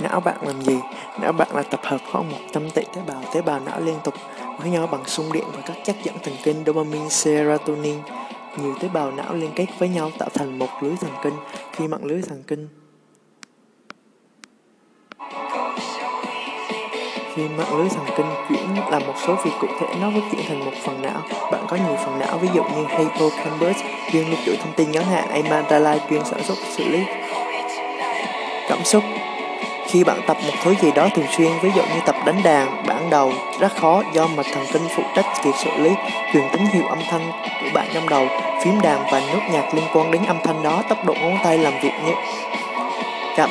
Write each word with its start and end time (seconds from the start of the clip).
Não 0.00 0.20
bạn 0.20 0.36
làm 0.42 0.62
gì? 0.62 0.76
Não 1.20 1.32
bạn 1.32 1.48
là 1.54 1.62
tập 1.62 1.80
hợp 1.82 1.98
khoảng 2.12 2.30
100 2.30 2.70
tỷ 2.70 2.82
tế 2.94 3.02
bào, 3.06 3.22
tế 3.34 3.42
bào 3.42 3.60
não 3.60 3.80
liên 3.80 3.96
tục 4.04 4.14
với 4.58 4.70
nhau 4.70 4.86
bằng 4.86 5.04
xung 5.06 5.32
điện 5.32 5.44
và 5.52 5.62
các 5.66 5.76
chất 5.84 5.96
dẫn 6.02 6.14
thần 6.22 6.34
kinh 6.42 6.64
dopamine, 6.66 7.08
serotonin. 7.08 7.98
Nhiều 8.56 8.74
tế 8.80 8.88
bào 8.88 9.10
não 9.10 9.34
liên 9.34 9.50
kết 9.54 9.66
với 9.78 9.88
nhau 9.88 10.10
tạo 10.18 10.28
thành 10.34 10.58
một 10.58 10.68
lưới 10.80 10.96
thần 11.00 11.10
kinh. 11.22 11.34
Khi 11.72 11.88
mạng 11.88 12.04
lưới 12.04 12.22
thần 12.22 12.42
kinh 12.46 12.68
Khi 17.34 17.48
mạng 17.48 17.78
lưới 17.78 17.88
thần 17.88 18.06
kinh 18.16 18.26
chuyển 18.48 18.90
làm 18.90 19.02
một 19.06 19.14
số 19.26 19.34
việc 19.44 19.50
cụ 19.60 19.66
thể, 19.80 19.86
nó 20.00 20.10
phát 20.14 20.28
triển 20.30 20.40
thành 20.48 20.64
một 20.64 20.72
phần 20.82 21.02
não. 21.02 21.22
Bạn 21.52 21.64
có 21.68 21.76
nhiều 21.76 21.96
phần 22.04 22.18
não, 22.18 22.38
ví 22.38 22.48
dụ 22.54 22.62
như 22.62 22.86
hippocampus, 22.88 23.76
chuyên 24.12 24.26
lưu 24.26 24.38
trữ 24.46 24.56
thông 24.56 24.72
tin 24.76 24.90
ngắn 24.90 25.04
hạn, 25.04 25.28
amygdala, 25.28 25.98
chuyên 26.10 26.24
sản 26.24 26.42
xuất 26.42 26.58
xử 26.76 26.88
lý 26.88 26.98
cảm 28.68 28.84
xúc. 28.84 29.02
Khi 29.92 30.04
bạn 30.04 30.20
tập 30.26 30.36
một 30.46 30.52
thứ 30.62 30.74
gì 30.82 30.92
đó 30.92 31.08
thường 31.14 31.26
xuyên, 31.36 31.50
ví 31.62 31.70
dụ 31.76 31.82
như 31.82 32.00
tập 32.06 32.16
đánh 32.26 32.42
đàn, 32.44 32.82
bản 32.86 33.10
đầu 33.10 33.32
rất 33.60 33.76
khó 33.76 34.02
do 34.12 34.26
mạch 34.26 34.46
thần 34.52 34.66
kinh 34.72 34.82
phụ 34.96 35.02
trách 35.16 35.44
việc 35.44 35.54
xử 35.64 35.70
lý 35.76 35.90
truyền 36.32 36.44
tín 36.52 36.62
hiệu 36.72 36.86
âm 36.88 36.98
thanh 37.10 37.32
của 37.42 37.68
bạn 37.74 37.86
trong 37.94 38.08
đầu, 38.08 38.26
phím 38.64 38.80
đàn 38.80 39.04
và 39.12 39.20
nốt 39.20 39.40
nhạc 39.52 39.74
liên 39.74 39.84
quan 39.94 40.10
đến 40.10 40.22
âm 40.26 40.36
thanh 40.44 40.62
đó, 40.62 40.82
tốc 40.88 41.04
độ 41.04 41.14
ngón 41.14 41.38
tay 41.44 41.58
làm 41.58 41.72
việc 41.82 41.92
như 42.06 42.12
chậm, 43.36 43.50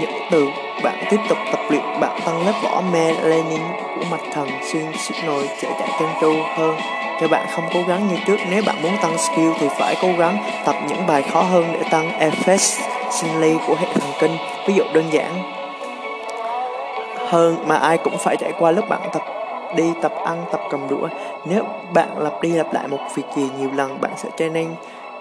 những 0.00 0.10
từ 0.30 0.48
bạn 0.82 1.04
tiếp 1.10 1.20
tục 1.28 1.38
tập 1.52 1.60
luyện 1.68 2.00
bạn 2.00 2.20
tăng 2.24 2.46
lớp 2.46 2.52
vỏ 2.62 2.82
melanin 2.92 3.62
của 3.96 4.04
mạch 4.10 4.32
thần 4.32 4.48
xuyên 4.72 4.84
signal 4.98 5.46
sẽ 5.58 5.68
chạy 5.80 5.88
trơn 5.98 6.08
tru 6.20 6.34
hơn. 6.56 6.76
Cho 7.20 7.28
bạn 7.28 7.46
không 7.50 7.64
cố 7.74 7.82
gắng 7.88 8.08
như 8.08 8.16
trước 8.26 8.36
nếu 8.50 8.62
bạn 8.66 8.82
muốn 8.82 8.96
tăng 9.02 9.18
skill 9.18 9.50
thì 9.60 9.68
phải 9.78 9.96
cố 10.02 10.08
gắng 10.18 10.38
tập 10.64 10.76
những 10.88 11.06
bài 11.06 11.22
khó 11.22 11.42
hơn 11.42 11.72
để 11.72 11.80
tăng 11.90 12.18
efficiency 12.18 13.58
của 13.66 13.74
hệ 13.74 13.86
thần 13.94 14.12
kinh. 14.20 14.36
Ví 14.66 14.74
dụ 14.74 14.84
đơn 14.92 15.04
giản 15.10 15.63
hơn 17.34 17.68
mà 17.68 17.76
ai 17.76 17.98
cũng 17.98 18.18
phải 18.18 18.36
trải 18.36 18.52
qua 18.58 18.70
lúc 18.70 18.84
bạn 18.88 19.10
tập 19.12 19.22
đi, 19.76 19.84
tập 20.02 20.12
ăn, 20.24 20.44
tập 20.52 20.60
cầm 20.70 20.88
đũa. 20.88 21.08
Nếu 21.46 21.64
bạn 21.94 22.18
lặp 22.18 22.42
đi 22.42 22.52
lặp 22.52 22.72
lại 22.72 22.88
một 22.88 22.98
việc 23.14 23.22
gì 23.36 23.48
nhiều 23.58 23.70
lần, 23.76 24.00
bạn 24.00 24.12
sẽ 24.16 24.28
trở 24.36 24.48
nên 24.48 24.68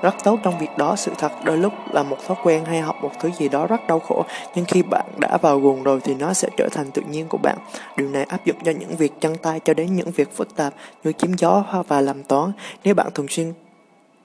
rất 0.02 0.16
tốt 0.23 0.39
trong 0.44 0.59
việc 0.59 0.78
đó. 0.78 0.95
Sự 0.95 1.11
thật, 1.17 1.31
đôi 1.44 1.58
lúc 1.58 1.73
là 1.92 2.03
một 2.03 2.17
thói 2.28 2.38
quen 2.44 2.66
hay 2.66 2.81
học 2.81 2.95
một 3.02 3.11
thứ 3.20 3.30
gì 3.39 3.50
đó 3.50 3.67
rất 3.67 3.88
đau 3.88 4.00
khổ, 4.00 4.25
nhưng 4.55 4.66
khi 4.66 4.83
bạn 4.83 5.05
đã 5.17 5.38
vào 5.42 5.59
guồng 5.59 5.83
rồi 5.83 6.00
thì 6.03 6.14
nó 6.14 6.33
sẽ 6.33 6.50
trở 6.58 6.70
thành 6.72 6.92
tự 6.92 7.02
nhiên 7.11 7.25
của 7.30 7.38
bạn. 7.38 7.58
Điều 7.97 8.09
này 8.09 8.23
áp 8.23 8.45
dụng 8.45 8.58
cho 8.66 8.72
những 8.72 8.95
việc 8.95 9.14
chân 9.20 9.36
tay 9.36 9.59
cho 9.59 9.73
đến 9.73 9.95
những 9.95 10.11
việc 10.11 10.36
phức 10.36 10.55
tạp 10.55 10.73
như 11.03 11.11
chiếm 11.11 11.33
gió 11.38 11.64
và 11.88 12.02
làm 12.02 12.23
toán. 12.23 12.52
Nếu 12.83 12.95
bạn 12.95 13.08
thường 13.14 13.27
xuyên 13.27 13.53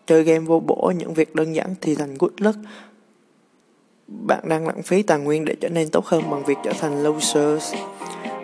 chơi 0.07 0.23
game 0.23 0.39
vô 0.39 0.61
bổ, 0.61 0.93
những 0.97 1.15
việc 1.15 1.35
đơn 1.35 1.55
giản 1.55 1.75
thì 1.81 1.95
thành 1.95 2.15
good 2.19 2.33
luck 2.39 2.59
bạn 4.09 4.41
đang 4.43 4.67
lãng 4.67 4.83
phí 4.83 5.03
tài 5.03 5.19
nguyên 5.19 5.45
để 5.45 5.55
trở 5.61 5.69
nên 5.69 5.89
tốt 5.89 6.07
hơn 6.07 6.31
bằng 6.31 6.45
việc 6.45 6.59
trở 6.65 6.73
thành 6.81 7.03
losers. 7.03 7.75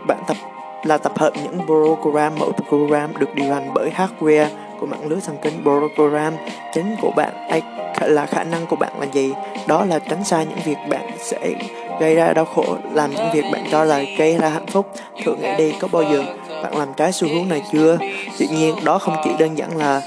Bạn 0.06 0.22
tập, 0.28 0.36
là 0.84 0.98
tập 0.98 1.18
hợp 1.18 1.32
những 1.44 1.66
program 2.02 2.32
mỗi 2.38 2.52
program 2.68 3.16
được 3.18 3.34
điều 3.34 3.54
hành 3.54 3.70
bởi 3.74 3.90
hardware 3.90 4.46
của 4.80 4.86
mạng 4.86 5.06
lưới 5.06 5.20
thần 5.20 5.36
kinh 5.42 5.62
program. 5.94 6.34
Chính 6.74 6.96
của 7.02 7.10
bạn 7.16 7.48
hay 7.50 7.62
là 8.00 8.26
khả 8.26 8.44
năng 8.44 8.66
của 8.66 8.76
bạn 8.76 9.00
là 9.00 9.06
gì? 9.12 9.32
Đó 9.66 9.84
là 9.84 9.98
tránh 9.98 10.24
xa 10.24 10.42
những 10.42 10.58
việc 10.64 10.78
bạn 10.88 11.10
sẽ 11.18 11.52
gây 12.00 12.14
ra 12.14 12.32
đau 12.32 12.44
khổ, 12.44 12.76
làm 12.92 13.10
những 13.10 13.28
việc 13.34 13.44
bạn 13.52 13.64
cho 13.70 13.84
là 13.84 14.02
gây 14.18 14.38
ra 14.38 14.48
hạnh 14.48 14.66
phúc. 14.66 14.86
Thử 15.24 15.36
nghĩ 15.36 15.48
đi, 15.58 15.72
có 15.80 15.88
bao 15.92 16.02
giờ 16.02 16.24
bạn 16.62 16.76
làm 16.78 16.88
trái 16.96 17.12
xu 17.12 17.28
hướng 17.28 17.48
này 17.48 17.62
chưa? 17.72 17.98
Tuy 18.38 18.46
nhiên, 18.46 18.74
đó 18.84 18.98
không 18.98 19.16
chỉ 19.24 19.30
đơn 19.38 19.58
giản 19.58 19.76
là 19.76 20.02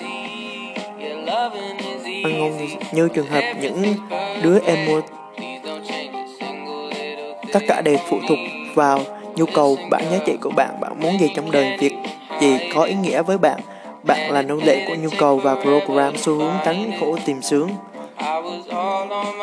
ăn 2.23 2.39
ngon 2.39 2.57
như 2.91 3.09
trường 3.13 3.27
hợp 3.27 3.43
những 3.61 3.83
đứa 4.43 4.59
em 4.65 4.85
mua 4.85 5.01
tất 7.53 7.59
cả 7.67 7.81
đều 7.81 7.97
phụ 8.09 8.17
thuộc 8.27 8.37
vào 8.75 8.99
nhu 9.35 9.45
cầu 9.45 9.77
bản 9.89 10.03
giá 10.11 10.17
trị 10.25 10.37
của 10.41 10.49
bạn. 10.49 10.79
Bạn 10.81 10.91
muốn 10.99 11.19
gì 11.19 11.29
trong 11.35 11.51
đời 11.51 11.77
việc 11.79 11.93
gì 12.41 12.57
có 12.75 12.83
ý 12.83 12.93
nghĩa 12.93 13.21
với 13.21 13.37
bạn. 13.37 13.59
Bạn 14.03 14.31
là 14.31 14.41
nô 14.41 14.55
lệ 14.55 14.85
của 14.87 14.95
nhu 14.95 15.09
cầu 15.17 15.37
và 15.37 15.55
program 15.55 16.17
xu 16.17 16.35
hướng 16.35 16.53
tránh 16.65 16.91
khổ 16.99 17.17
tìm 17.25 17.41
sướng. 17.41 17.69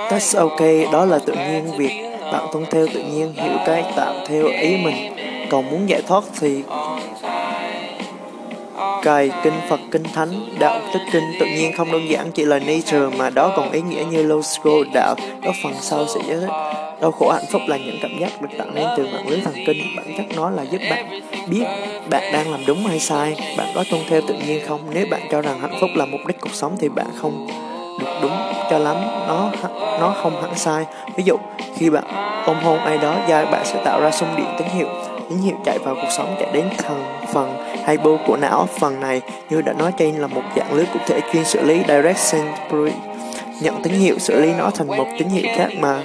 That's 0.08 0.38
ok, 0.38 0.92
đó 0.92 1.04
là 1.04 1.18
tự 1.18 1.32
nhiên 1.32 1.76
việc 1.76 1.92
bạn 2.32 2.46
tuân 2.52 2.64
theo 2.70 2.86
tự 2.94 3.02
nhiên 3.02 3.32
hiểu 3.36 3.52
cái 3.66 3.84
tạm 3.96 4.14
theo 4.28 4.46
ý 4.46 4.76
mình. 4.76 5.16
Còn 5.50 5.70
muốn 5.70 5.88
giải 5.88 6.02
thoát 6.06 6.24
thì 6.40 6.62
cài 9.02 9.30
kinh 9.42 9.52
Phật 9.68 9.80
kinh 9.90 10.02
Thánh 10.14 10.28
đạo 10.58 10.80
tích 10.92 11.02
kinh. 11.12 11.24
Tự 11.40 11.46
nhiên 11.46 11.72
không 11.76 11.92
đơn 11.92 12.10
giản 12.10 12.32
chỉ 12.32 12.44
là 12.44 12.58
nature 12.58 13.16
mà 13.18 13.30
đó 13.30 13.52
còn 13.56 13.72
ý 13.72 13.80
nghĩa 13.82 14.04
như 14.10 14.22
logical 14.22 14.82
đạo. 14.94 15.14
Có 15.44 15.52
phần 15.62 15.74
sau 15.80 16.06
sẽ 16.06 16.20
giải 16.28 16.36
thích 16.40 16.83
đau 17.04 17.12
khổ 17.12 17.30
hạnh 17.30 17.44
phúc 17.50 17.62
là 17.66 17.76
những 17.76 17.98
cảm 18.02 18.18
giác 18.18 18.42
được 18.42 18.48
tạo 18.58 18.66
nên 18.74 18.88
từ 18.96 19.06
mạng 19.12 19.28
lưới 19.28 19.40
thần 19.40 19.54
kinh. 19.66 19.96
Bản 19.96 20.06
chất 20.16 20.26
nó 20.36 20.50
là 20.50 20.62
giúp 20.62 20.80
bạn 20.90 21.20
biết 21.46 21.64
bạn 22.10 22.32
đang 22.32 22.50
làm 22.50 22.60
đúng 22.66 22.86
hay 22.86 23.00
sai. 23.00 23.54
Bạn 23.56 23.66
có 23.74 23.84
tuân 23.90 24.02
theo 24.08 24.20
tự 24.28 24.34
nhiên 24.46 24.66
không? 24.66 24.80
Nếu 24.92 25.06
bạn 25.10 25.20
cho 25.30 25.40
rằng 25.40 25.60
hạnh 25.60 25.76
phúc 25.80 25.90
là 25.94 26.06
mục 26.06 26.20
đích 26.26 26.40
cuộc 26.40 26.54
sống 26.54 26.76
thì 26.80 26.88
bạn 26.88 27.06
không 27.16 27.46
được 28.00 28.18
đúng 28.22 28.32
cho 28.70 28.78
lắm. 28.78 28.96
Nó 29.28 29.50
nó 30.00 30.14
không 30.22 30.42
hẳn 30.42 30.54
sai. 30.54 30.84
Ví 31.16 31.24
dụ, 31.26 31.36
khi 31.76 31.90
bạn 31.90 32.04
ôm 32.46 32.56
hôn 32.62 32.78
ai 32.78 32.98
đó, 32.98 33.16
da 33.28 33.44
bạn 33.44 33.64
sẽ 33.64 33.82
tạo 33.84 34.00
ra 34.00 34.10
xung 34.10 34.36
điện 34.36 34.46
tín 34.58 34.68
hiệu. 34.68 34.88
Tín 35.28 35.38
hiệu 35.38 35.56
chạy 35.64 35.78
vào 35.78 35.94
cuộc 35.94 36.10
sống, 36.16 36.36
chạy 36.40 36.50
đến 36.52 36.64
thần 36.78 37.04
phần 37.32 37.56
hay 37.84 37.96
hypo 37.96 38.10
của 38.26 38.36
não. 38.36 38.68
Phần 38.78 39.00
này, 39.00 39.20
như 39.50 39.62
đã 39.62 39.72
nói 39.72 39.92
trên, 39.98 40.14
là 40.14 40.26
một 40.26 40.42
dạng 40.56 40.72
lưới 40.72 40.86
cụ 40.92 40.98
thể 41.06 41.20
chuyên 41.32 41.44
xử 41.44 41.62
lý. 41.62 41.82
Direct 41.88 42.18
sensory 42.18 42.92
nhận 43.60 43.82
tín 43.82 43.92
hiệu 43.92 44.18
xử 44.18 44.40
lý 44.40 44.52
nó 44.58 44.70
thành 44.70 44.86
một 44.86 45.06
tín 45.18 45.28
hiệu 45.28 45.44
khác 45.56 45.68
mà. 45.78 46.02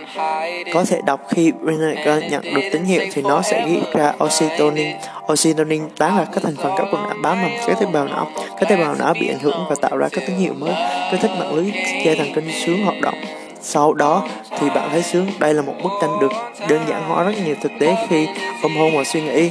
Có 0.74 0.86
thể 0.86 1.02
đọc 1.06 1.20
khi 1.30 1.52
Renaker 1.66 2.24
nhận 2.32 2.54
được 2.54 2.70
tín 2.72 2.84
hiệu 2.84 3.02
thì 3.14 3.22
nó 3.22 3.42
sẽ 3.42 3.68
ghi 3.68 3.80
ra 3.94 4.14
oxytocin 4.24 4.96
oxytocin 5.32 5.82
tán 5.98 6.18
là 6.18 6.26
các 6.26 6.44
thành 6.44 6.56
phần 6.56 6.72
các 6.78 6.88
quần 6.92 7.22
bám 7.22 7.42
vào 7.42 7.50
các 7.68 7.80
tế 7.80 7.86
bào 7.86 8.06
não. 8.06 8.28
Các 8.60 8.70
tế 8.70 8.76
bào 8.76 8.96
não 9.00 9.14
bị 9.14 9.28
ảnh 9.28 9.40
hưởng 9.40 9.66
và 9.70 9.76
tạo 9.82 9.98
ra 9.98 10.08
các 10.12 10.24
tín 10.28 10.36
hiệu 10.38 10.54
mới. 10.54 10.74
Kích 11.12 11.22
thích 11.22 11.32
mạng 11.40 11.54
lưới, 11.54 11.72
dây 12.06 12.16
thần 12.16 12.34
kinh, 12.36 12.52
sướng 12.66 12.84
hoạt 12.84 13.02
động. 13.02 13.16
Sau 13.62 13.94
đó 13.94 14.28
thì 14.60 14.70
bạn 14.70 14.90
thấy 14.92 15.04
sướng. 15.04 15.28
Đây 15.40 15.54
là 15.54 15.62
một 15.62 15.74
bức 15.84 15.92
tranh 16.02 16.20
được 16.22 16.32
đơn 16.70 16.82
giản 16.90 17.04
hóa 17.08 17.24
rất 17.24 17.34
nhiều 17.46 17.56
thực 17.62 17.72
tế 17.80 17.96
khi 18.10 18.28
ôm 18.64 18.78
hôn 18.78 18.98
và 18.98 19.04
suy 19.04 19.22
nghĩ 19.22 19.50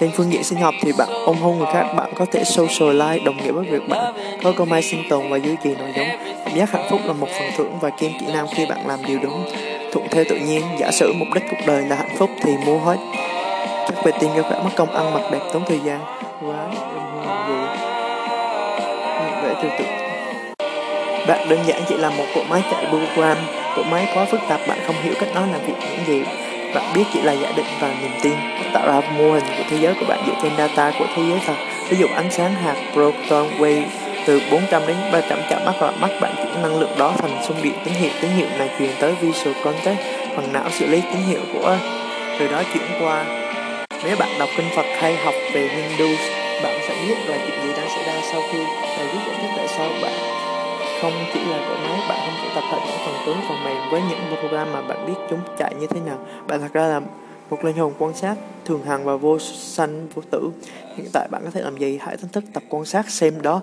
trên 0.00 0.10
phương 0.10 0.32
diện 0.32 0.44
sinh 0.44 0.58
học 0.58 0.74
thì 0.82 0.92
bạn 0.98 1.08
ôm 1.24 1.36
hôn 1.36 1.58
người 1.58 1.66
khác, 1.72 1.84
bạn 1.96 2.10
có 2.14 2.26
thể 2.32 2.42
socialize 2.42 3.24
đồng 3.24 3.36
nghĩa 3.36 3.52
với 3.52 3.64
việc 3.64 3.88
bạn 3.88 4.14
có 4.42 4.52
cơ 4.56 4.64
may 4.64 4.82
sinh 4.82 5.08
tồn 5.08 5.28
và 5.28 5.36
duy 5.36 5.56
trì 5.64 5.74
nội 5.74 5.88
giống. 5.96 6.08
Cảm 6.44 6.54
giác 6.54 6.70
hạnh 6.70 6.86
phúc 6.90 7.00
là 7.04 7.12
một 7.12 7.28
phần 7.38 7.50
thưởng 7.56 7.78
và 7.80 7.90
kim 7.90 8.12
chỉ 8.20 8.26
nam 8.32 8.46
khi 8.54 8.66
bạn 8.66 8.86
làm 8.86 8.98
điều 9.06 9.18
đúng, 9.22 9.44
thuận 9.92 10.08
theo 10.10 10.24
tự 10.28 10.36
nhiên. 10.36 10.62
Giả 10.78 10.90
sử 10.90 11.12
mục 11.12 11.28
đích 11.34 11.44
cuộc 11.50 11.66
đời 11.66 11.82
là 11.82 11.96
hạnh 11.96 12.16
phúc 12.18 12.30
thì 12.42 12.52
mua 12.66 12.78
hết. 12.78 12.96
Các 13.88 14.04
về 14.04 14.12
tiền 14.20 14.30
cho 14.36 14.42
khỏe 14.42 14.58
mất 14.64 14.70
công 14.76 14.94
ăn 14.94 15.14
mặc 15.14 15.22
đẹp 15.32 15.40
tốn 15.52 15.62
thời 15.68 15.80
gian. 15.84 16.00
Quá 16.46 16.56
wow, 16.68 17.76
vẽ 19.42 19.54
từ 19.78 19.84
bạn 21.28 21.48
đơn 21.48 21.58
giản 21.66 21.82
chỉ 21.88 21.96
là 21.96 22.10
một 22.10 22.24
cỗ 22.34 22.40
máy 22.48 22.62
chạy 22.70 22.86
program. 22.86 23.36
Cỗ 23.76 23.82
máy 23.82 24.06
quá 24.14 24.24
phức 24.24 24.40
tạp 24.48 24.60
bạn 24.68 24.78
không 24.86 24.96
hiểu 25.02 25.14
cách 25.20 25.28
nó 25.34 25.40
làm 25.40 25.60
việc 25.66 25.74
những 25.80 26.06
gì 26.06 26.22
bạn 26.74 26.92
biết 26.94 27.04
chỉ 27.12 27.20
là 27.22 27.32
giả 27.32 27.52
định 27.56 27.66
và 27.80 27.94
niềm 28.00 28.10
tin, 28.22 28.34
tạo 28.72 28.86
ra 28.86 29.00
mô 29.18 29.32
hình 29.32 29.44
của 29.58 29.64
thế 29.70 29.76
giới 29.80 29.94
của 30.00 30.06
bạn 30.08 30.18
dựa 30.26 30.34
trên 30.42 30.52
data 30.58 30.92
của 30.98 31.06
thế 31.16 31.22
giới 31.28 31.40
thật. 31.46 31.54
Ví 31.88 31.96
dụ 31.96 32.06
ánh 32.14 32.30
sáng 32.30 32.54
hạt 32.54 32.76
proton 32.92 33.48
wave 33.58 33.84
từ 34.26 34.40
400 34.50 34.82
đến 34.86 34.96
300 35.12 35.38
chạm 35.50 35.64
mắt 35.64 35.72
và 35.78 35.90
mắt 35.90 36.10
bạn 36.20 36.34
chuyển 36.36 36.62
năng 36.62 36.78
lượng 36.80 36.98
đó 36.98 37.12
thành 37.18 37.42
xung 37.42 37.62
điện 37.62 37.74
tín 37.84 37.94
hiệu 37.94 38.10
tín 38.20 38.30
hiệu 38.30 38.46
này 38.58 38.70
truyền 38.78 38.90
tới 39.00 39.14
visual 39.20 39.54
cortex 39.64 39.96
phần 40.36 40.52
não 40.52 40.70
xử 40.70 40.86
lý 40.86 41.00
tín 41.00 41.22
hiệu 41.28 41.40
của 41.52 41.76
từ 42.38 42.46
đó 42.46 42.62
chuyển 42.74 42.86
qua. 43.00 43.24
Nếu 44.04 44.16
bạn 44.16 44.28
đọc 44.38 44.48
kinh 44.56 44.66
Phật 44.76 44.86
hay 45.00 45.16
học 45.16 45.34
về 45.52 45.68
Hindu 45.68 46.14
bạn 46.62 46.80
sẽ 46.88 46.94
biết 47.06 47.14
là 47.26 47.38
chuyện 47.46 47.62
gì 47.62 47.72
đang 47.76 47.88
xảy 47.88 48.04
ra 48.04 48.20
sau 48.32 48.42
khi 48.52 48.58
thầy 48.96 49.06
viết 49.06 49.18
giải 49.26 49.36
thích 49.42 49.50
tại 49.56 49.68
sao 49.68 49.88
bạn 50.02 50.12
không 51.04 51.24
chỉ 51.32 51.40
là 51.40 51.58
cỗ 51.68 51.74
máy 51.74 52.00
bạn 52.08 52.18
không 52.24 52.34
chỉ 52.42 52.48
tập 52.54 52.64
hợp 52.70 52.80
những 52.86 52.98
phần 53.06 53.14
cứng 53.26 53.36
phần 53.48 53.64
mềm 53.64 53.90
với 53.90 54.02
những 54.08 54.18
program 54.40 54.72
mà 54.72 54.82
bạn 54.82 55.06
biết 55.06 55.14
chúng 55.30 55.40
chạy 55.58 55.74
như 55.80 55.86
thế 55.86 56.00
nào. 56.00 56.18
Bạn 56.48 56.60
thật 56.60 56.72
ra 56.72 56.86
là 56.86 57.00
một 57.50 57.64
linh 57.64 57.76
hồn 57.76 57.92
quan 57.98 58.14
sát 58.14 58.36
thường 58.64 58.82
hằng 58.84 59.04
và 59.04 59.16
vô 59.16 59.38
sanh, 59.38 60.08
vô 60.14 60.22
tử. 60.30 60.50
Hiện 60.96 61.06
tại 61.12 61.28
bạn 61.30 61.42
có 61.44 61.50
thể 61.50 61.60
làm 61.60 61.76
gì? 61.76 61.98
Hãy 62.02 62.16
thách 62.16 62.32
thức 62.32 62.44
tập 62.52 62.62
quan 62.68 62.84
sát 62.84 63.10
xem 63.10 63.42
đó, 63.42 63.60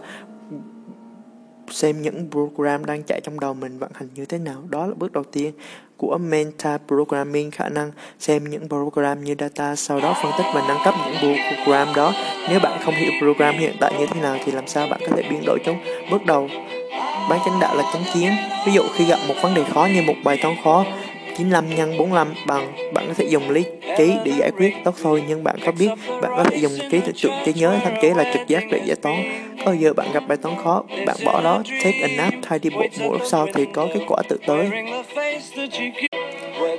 xem 1.70 2.02
những 2.02 2.28
program 2.32 2.86
đang 2.86 3.04
chạy 3.04 3.22
trong 3.24 3.40
đầu 3.40 3.54
mình 3.54 3.80
vận 3.80 3.92
hành 3.94 4.08
như 4.16 4.26
thế 4.26 4.38
nào. 4.38 4.64
Đó 4.70 4.86
là 4.86 4.94
bước 4.94 5.12
đầu 5.12 5.24
tiên 5.24 5.54
của 5.98 6.18
meta 6.18 6.78
programming 6.88 7.52
khả 7.52 7.70
năng. 7.70 7.92
Xem 8.20 8.50
những 8.50 8.70
program 8.70 9.24
như 9.24 9.36
data, 9.40 9.76
sau 9.76 10.00
đó 10.00 10.16
phân 10.24 10.32
tích 10.38 10.52
và 10.54 10.66
nâng 10.68 10.80
cấp 10.86 10.94
những 11.22 11.36
program 11.64 11.88
đó. 11.96 12.14
Nếu 12.50 12.60
bạn 12.60 12.82
không 12.86 12.94
hiểu 12.94 13.12
program 13.20 13.56
hiện 13.58 13.76
tại 13.80 13.94
như 14.00 14.06
thế 14.06 14.22
nào 14.22 14.38
thì 14.46 14.52
làm 14.52 14.68
sao 14.68 14.88
bạn 14.88 15.02
có 15.10 15.16
thể 15.16 15.24
biến 15.30 15.42
đổi 15.46 15.60
chúng? 15.66 15.78
Bước 16.12 16.26
đầu 16.26 16.50
bán 17.30 17.40
chánh 17.46 17.60
đạo 17.60 17.76
là 17.76 17.84
chánh 17.94 18.04
chiến. 18.14 18.32
Ví 18.66 18.74
dụ 18.74 18.84
khi 18.96 19.06
gặp 19.06 19.20
một 19.28 19.36
vấn 19.42 19.54
đề 19.54 19.64
khó 19.74 19.88
như 19.94 20.02
một 20.02 20.16
bài 20.24 20.38
toán 20.42 20.56
khó 20.64 20.86
95 21.38 21.76
nhân 21.76 21.98
45 21.98 22.34
bằng, 22.48 22.94
bạn 22.94 23.08
có 23.08 23.14
thể 23.14 23.26
dùng 23.30 23.50
lý 23.50 23.64
trí 23.98 24.14
để 24.26 24.32
giải 24.40 24.52
quyết. 24.58 24.74
Tốt 24.84 24.96
thôi, 25.04 25.24
nhưng 25.28 25.44
bạn 25.44 25.56
có 25.66 25.72
biết, 25.72 25.90
bạn 26.22 26.32
có 26.38 26.44
thể 26.44 26.58
dùng 26.58 26.72
trí 26.92 27.00
tưởng 27.00 27.16
tượng 27.22 27.34
trí 27.46 27.54
nhớ, 27.54 27.76
thậm 27.84 27.94
chí 28.02 28.10
là 28.10 28.34
trực 28.34 28.48
giác 28.48 28.64
để 28.72 28.82
giải 28.86 28.96
toán. 29.02 29.24
Có 29.66 29.74
giờ 29.80 29.94
bạn 29.94 30.12
gặp 30.14 30.24
bài 30.28 30.38
toán 30.38 30.56
khó, 30.64 30.84
bạn 31.06 31.18
bỏ 31.26 31.42
đó, 31.42 31.62
take 31.84 32.00
a 32.02 32.08
nap, 32.18 32.34
thay 32.42 32.60
đi 32.60 32.70
bộ 32.70 32.84
một 33.00 33.12
lúc 33.12 33.22
sau 33.26 33.48
thì 33.54 33.66
có 33.74 33.88
kết 33.94 34.02
quả 34.08 34.22
tự 34.30 34.38
tới 34.48 34.70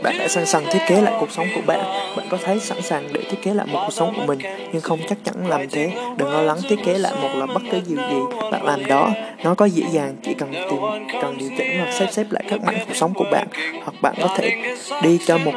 bạn 0.02 0.18
đã 0.18 0.28
sẵn 0.28 0.46
sàng 0.46 0.64
thiết 0.72 0.78
kế 0.88 1.00
lại 1.00 1.14
cuộc 1.20 1.30
sống 1.30 1.46
của 1.54 1.60
bạn. 1.66 1.80
Bạn 2.16 2.26
có 2.30 2.38
thấy 2.44 2.60
sẵn 2.60 2.82
sàng 2.82 3.08
để 3.12 3.20
thiết 3.30 3.42
kế 3.42 3.54
lại 3.54 3.66
một 3.66 3.80
cuộc 3.84 3.92
sống 3.92 4.14
của 4.16 4.22
mình, 4.26 4.38
nhưng 4.72 4.82
không 4.82 4.98
chắc 5.08 5.18
chắn 5.24 5.34
làm 5.48 5.70
thế. 5.70 5.90
Đừng 6.16 6.32
lo 6.32 6.42
lắng 6.42 6.58
thiết 6.68 6.76
kế 6.84 6.98
lại 6.98 7.12
một 7.22 7.28
là 7.34 7.46
bất 7.46 7.62
cứ 7.70 7.80
điều 7.88 7.98
gì 7.98 8.36
bạn 8.50 8.64
làm 8.64 8.86
đó. 8.86 9.10
Nó 9.44 9.54
có 9.54 9.66
dễ 9.66 9.82
dàng, 9.92 10.14
chỉ 10.22 10.34
cần 10.34 10.52
tìm, 10.52 11.08
cần 11.22 11.38
điều 11.38 11.50
chỉnh 11.58 11.78
hoặc 11.78 11.92
sắp 11.92 12.08
xếp 12.12 12.24
lại 12.30 12.44
các 12.50 12.60
mảnh 12.64 12.76
cuộc 12.88 12.94
sống 12.96 13.14
của 13.14 13.24
bạn. 13.30 13.46
Hoặc 13.84 13.94
bạn 14.02 14.14
có 14.20 14.28
thể 14.36 14.74
đi 15.02 15.18
cho 15.26 15.38
một 15.38 15.52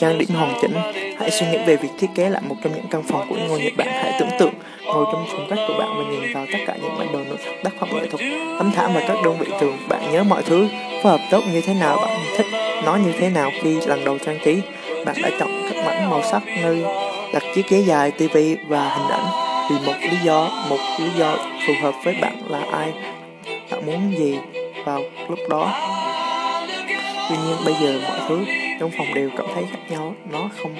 trang 0.00 0.18
điểm 0.18 0.28
hoàn 0.28 0.54
chỉnh. 0.62 0.74
Hãy 1.18 1.30
suy 1.30 1.46
nghĩ 1.46 1.58
về 1.66 1.76
việc 1.76 1.88
thiết 1.98 2.08
kế 2.14 2.30
lại 2.30 2.42
một 2.48 2.56
trong 2.64 2.72
những 2.74 2.86
căn 2.90 3.02
phòng 3.02 3.26
của 3.28 3.36
ngôi 3.48 3.60
nhà 3.60 3.70
bạn. 3.76 3.88
Hãy 3.90 4.12
tưởng 4.20 4.28
tượng 4.38 4.52
ngồi 4.84 5.06
trong 5.12 5.26
phòng 5.32 5.46
khách 5.50 5.64
của 5.68 5.74
bạn 5.78 5.88
và 5.96 6.10
nhìn 6.10 6.34
vào 6.34 6.46
tất 6.52 6.58
cả 6.66 6.76
những 6.82 6.98
bản 6.98 7.12
đồ 7.12 7.18
nội 7.18 7.36
thất, 7.44 7.52
tác 7.64 7.70
phẩm 7.80 7.88
nghệ 7.92 8.06
thuật 8.10 8.22
tấm 8.58 8.72
thảm 8.72 8.90
và 8.94 9.00
các 9.08 9.16
đơn 9.24 9.36
vị 9.38 9.46
tường 9.60 9.76
bạn 9.88 10.12
nhớ 10.12 10.22
mọi 10.22 10.42
thứ, 10.42 10.68
phối 11.02 11.12
hợp 11.12 11.20
tốt 11.30 11.40
như 11.52 11.60
thế 11.60 11.74
nào 11.74 11.96
bạn 11.96 12.20
thích 12.36 12.46
nó 12.84 12.96
như 12.96 13.12
thế 13.12 13.30
nào 13.30 13.50
khi 13.62 13.80
lần 13.86 14.04
đầu 14.04 14.18
trang 14.18 14.38
trí, 14.44 14.60
bạn 15.06 15.16
đã 15.22 15.30
chọn 15.38 15.48
các 15.72 15.84
mảnh 15.86 16.10
màu 16.10 16.22
sắc 16.22 16.42
nơi 16.62 16.84
đặt 17.32 17.42
chiếc 17.54 17.68
ghế 17.68 17.78
dài, 17.78 18.10
tivi 18.10 18.56
và 18.68 18.88
hình 18.88 19.08
ảnh. 19.08 19.26
Vì 19.70 19.86
một 19.86 19.98
lý 20.00 20.16
do, 20.24 20.50
một 20.70 20.78
lý 20.98 21.08
do 21.18 21.36
phù 21.66 21.72
hợp 21.82 21.94
với 22.04 22.14
bạn 22.20 22.36
là 22.48 22.60
ai, 22.72 22.92
bạn 23.70 23.86
muốn 23.86 24.14
gì 24.18 24.38
vào 24.84 25.02
lúc 25.28 25.38
đó. 25.50 25.72
Tuy 27.30 27.36
nhiên 27.36 27.56
bây 27.64 27.74
giờ 27.74 28.00
mọi 28.08 28.18
thứ 28.28 28.44
trong 28.80 28.90
phòng 28.98 29.14
đều 29.14 29.30
cảm 29.36 29.46
thấy 29.54 29.64
khác 29.72 29.78
nhau, 29.90 30.14
nó 30.32 30.48
không 30.62 30.74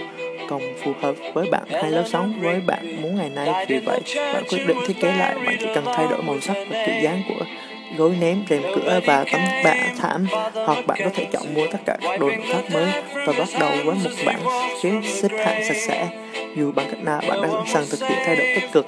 còn 0.49 0.62
phù 0.84 0.93
hợp 1.02 1.14
với 1.34 1.50
bạn 1.50 1.62
hay 1.70 1.90
lối 1.90 2.04
sống 2.06 2.32
với 2.43 2.60
bạn 2.66 3.02
muốn 3.02 3.16
ngày 3.16 3.31
nay. 3.34 3.66
Vì 3.69 3.78
vậy, 3.78 4.00
bạn 4.16 4.44
quyết 4.50 4.66
định 4.66 4.76
thiết 4.87 5.00
kế 5.00 5.12
lại, 5.12 5.34
bạn 5.46 5.56
chỉ 5.60 5.66
cần 5.75 5.84
thay 5.84 6.06
đổi 6.10 6.22
màu 6.22 6.40
sắc 6.40 6.56
và 6.70 6.87
kiểu 6.87 6.94
dáng 7.02 7.22
của 7.28 7.44
gối 7.96 8.16
ném 8.20 8.44
rèm 8.50 8.62
cửa 8.74 9.00
và 9.06 9.24
tấm 9.32 9.40
bạ 9.64 9.74
thảm, 9.98 10.26
hoặc 10.54 10.86
bạn 10.86 10.98
có 11.04 11.10
thể 11.14 11.26
chọn 11.32 11.54
mua 11.54 11.66
tất 11.72 11.78
cả 11.86 11.96
các 12.00 12.20
đồ 12.20 12.26
nội 12.26 12.46
thất 12.52 12.70
mới 12.72 12.86
và 13.26 13.32
bắt 13.38 13.48
đầu 13.60 13.70
với 13.84 13.94
một 14.04 14.10
bảng 14.26 14.42
xếp 14.82 14.90
xếp 15.04 15.28
hạng 15.44 15.64
sạch 15.68 15.80
sẽ. 15.86 16.08
Dù 16.56 16.72
bằng 16.72 16.86
cách 16.90 17.04
nào, 17.04 17.20
bạn 17.28 17.42
đã 17.42 17.48
sẵn 17.48 17.66
sàng 17.66 17.84
thực 17.90 18.08
hiện 18.08 18.18
thay 18.26 18.36
đổi 18.36 18.46
tích 18.54 18.72
cực. 18.72 18.86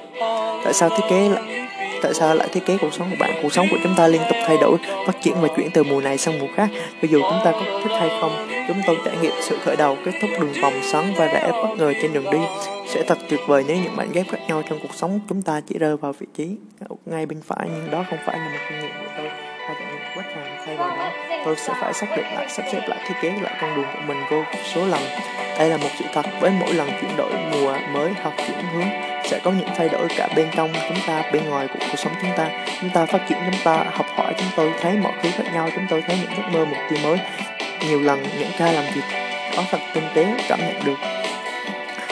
Tại 0.63 0.73
sao 0.73 0.89
thiết 0.89 1.05
kế 1.09 1.29
lại 1.29 1.67
tại 2.01 2.13
sao 2.13 2.35
lại 2.35 2.47
thiết 2.51 2.65
kế 2.65 2.77
cuộc 2.81 2.93
sống 2.93 3.09
của 3.09 3.15
bạn? 3.19 3.31
Cuộc 3.41 3.53
sống 3.53 3.67
của 3.71 3.77
chúng 3.83 3.95
ta 3.97 4.07
liên 4.07 4.21
tục 4.29 4.37
thay 4.47 4.57
đổi, 4.61 4.77
phát 5.07 5.21
triển 5.21 5.35
và 5.41 5.47
chuyển 5.55 5.71
từ 5.71 5.83
mùa 5.83 6.01
này 6.01 6.17
sang 6.17 6.39
mùa 6.39 6.47
khác. 6.55 6.69
Cho 7.01 7.07
dù 7.11 7.21
chúng 7.21 7.39
ta 7.45 7.51
có 7.51 7.79
thích 7.83 7.97
hay 7.99 8.09
không? 8.21 8.47
Chúng 8.67 8.77
tôi 8.87 8.97
trải 9.05 9.15
nghiệm 9.21 9.33
sự 9.41 9.57
khởi 9.65 9.75
đầu, 9.75 9.97
kết 10.05 10.11
thúc 10.21 10.29
đường 10.39 10.53
vòng 10.61 10.73
xoắn 10.83 11.13
và 11.17 11.25
rẽ 11.25 11.51
bất 11.51 11.75
ngờ 11.77 11.93
trên 12.01 12.13
đường 12.13 12.31
đi. 12.31 12.39
Sẽ 12.87 13.03
thật 13.03 13.17
tuyệt 13.29 13.39
vời 13.47 13.63
nếu 13.67 13.77
những 13.77 13.95
mảnh 13.95 14.11
ghép 14.13 14.25
khác 14.31 14.37
nhau 14.47 14.61
trong 14.69 14.79
cuộc 14.81 14.95
sống 14.95 15.19
chúng 15.29 15.41
ta 15.41 15.61
chỉ 15.67 15.79
rơi 15.79 15.97
vào 15.97 16.13
vị 16.13 16.27
trí 16.37 16.47
ngay 17.05 17.25
bên 17.25 17.41
phải, 17.45 17.67
nhưng 17.75 17.91
đó 17.91 18.05
không 18.09 18.19
phải 18.25 18.37
là 18.39 18.45
một 18.45 18.59
kinh 18.69 18.79
nghiệm 18.79 18.91
của 18.91 19.11
tôi. 19.17 19.27
Hay 19.67 19.75
trải 19.79 19.87
nghiệm 19.91 20.15
bất 20.15 20.23
ngờ 20.35 20.41
thay 20.65 20.77
vào 20.77 20.97
đó, 20.97 21.11
tôi 21.45 21.55
sẽ 21.55 21.73
phải 21.81 21.93
xác 21.93 22.07
định 22.17 22.25
lại, 22.35 22.45
sắp 22.49 22.63
xếp 22.71 22.81
lại, 22.87 22.99
thiết 23.07 23.15
kế 23.21 23.29
lại 23.41 23.53
con 23.61 23.75
đường 23.75 23.85
của 23.93 24.01
mình 24.07 24.17
vô 24.31 24.43
số 24.73 24.85
lần. 24.85 25.01
Đây 25.59 25.69
là 25.69 25.77
một 25.77 25.89
sự 25.99 26.05
thật 26.13 26.25
với 26.39 26.51
mỗi 26.59 26.73
lần 26.73 26.89
chuyển 27.01 27.17
đổi 27.17 27.31
mùa 27.51 27.77
mới 27.93 28.11
hoặc 28.21 28.33
chuyển 28.37 28.57
hướng 28.73 29.14
sẽ 29.27 29.39
có 29.43 29.51
những 29.51 29.69
thay 29.77 29.89
đổi 29.89 30.07
cả 30.17 30.27
bên 30.35 30.47
trong 30.55 30.73
chúng 30.87 30.97
ta, 31.07 31.23
bên 31.33 31.49
ngoài 31.49 31.67
của 31.67 31.79
cuộc 31.79 31.97
sống 31.97 32.13
chúng 32.21 32.31
ta. 32.37 32.49
Chúng 32.81 32.89
ta 32.89 33.05
phát 33.05 33.19
triển, 33.29 33.37
chúng 33.45 33.61
ta 33.63 33.83
học 33.91 34.05
hỏi, 34.15 34.33
chúng 34.37 34.47
tôi 34.55 34.71
thấy 34.81 34.93
mọi 34.93 35.13
thứ 35.23 35.29
khác 35.37 35.43
nhau, 35.53 35.69
chúng 35.75 35.85
tôi 35.89 36.01
thấy 36.07 36.17
những 36.21 36.37
giấc 36.37 36.49
mơ, 36.51 36.65
mục 36.65 36.77
tiêu 36.89 36.99
mới. 37.03 37.17
Nhiều 37.87 38.01
lần 38.01 38.23
những 38.39 38.51
ca 38.57 38.71
làm 38.71 38.83
việc 38.93 39.01
có 39.55 39.63
thật 39.71 39.79
tinh 39.93 40.03
tế, 40.13 40.25
cảm 40.47 40.59
nhận 40.59 40.83
được. 40.85 40.97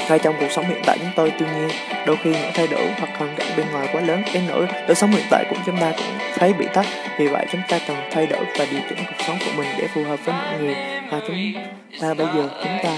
Ngay 0.10 0.20
trong 0.20 0.36
cuộc 0.40 0.52
sống 0.52 0.66
hiện 0.66 0.82
tại 0.86 0.98
chúng 1.00 1.12
tôi, 1.16 1.34
tuy 1.40 1.46
nhiên, 1.46 1.70
đôi 2.06 2.18
khi 2.24 2.30
những 2.30 2.52
thay 2.54 2.68
đổi 2.68 2.88
hoặc 2.98 3.10
hoàn 3.18 3.36
cảnh 3.36 3.48
bên 3.58 3.66
ngoài 3.72 3.88
quá 3.92 4.02
lớn, 4.02 4.24
đến 4.34 4.44
nỗi 4.48 4.66
đời 4.88 4.96
sống 4.96 5.12
hiện 5.12 5.26
tại 5.30 5.46
của 5.50 5.56
chúng 5.66 5.78
ta 5.78 5.92
cũng 5.98 6.18
thấy 6.36 6.54
bị 6.54 6.66
tắc 6.74 6.86
vì 7.18 7.28
vậy, 7.28 7.46
chúng 7.52 7.62
ta 7.70 7.80
cần 7.88 7.98
thay 8.12 8.26
đổi 8.26 8.46
và 8.58 8.66
điều 8.72 8.82
chỉnh 8.90 8.98
cuộc 9.08 9.26
sống 9.28 9.38
của 9.40 9.52
mình 9.58 9.68
để 9.78 9.88
phù 9.88 10.04
hợp 10.04 10.20
với 10.26 10.36
mọi 10.36 10.60
người. 10.60 10.76
Và 11.12 11.20
chúng 11.28 11.54
ta 12.02 12.14
bây 12.14 12.28
giờ, 12.28 12.50
chúng 12.64 12.78
ta 12.84 12.90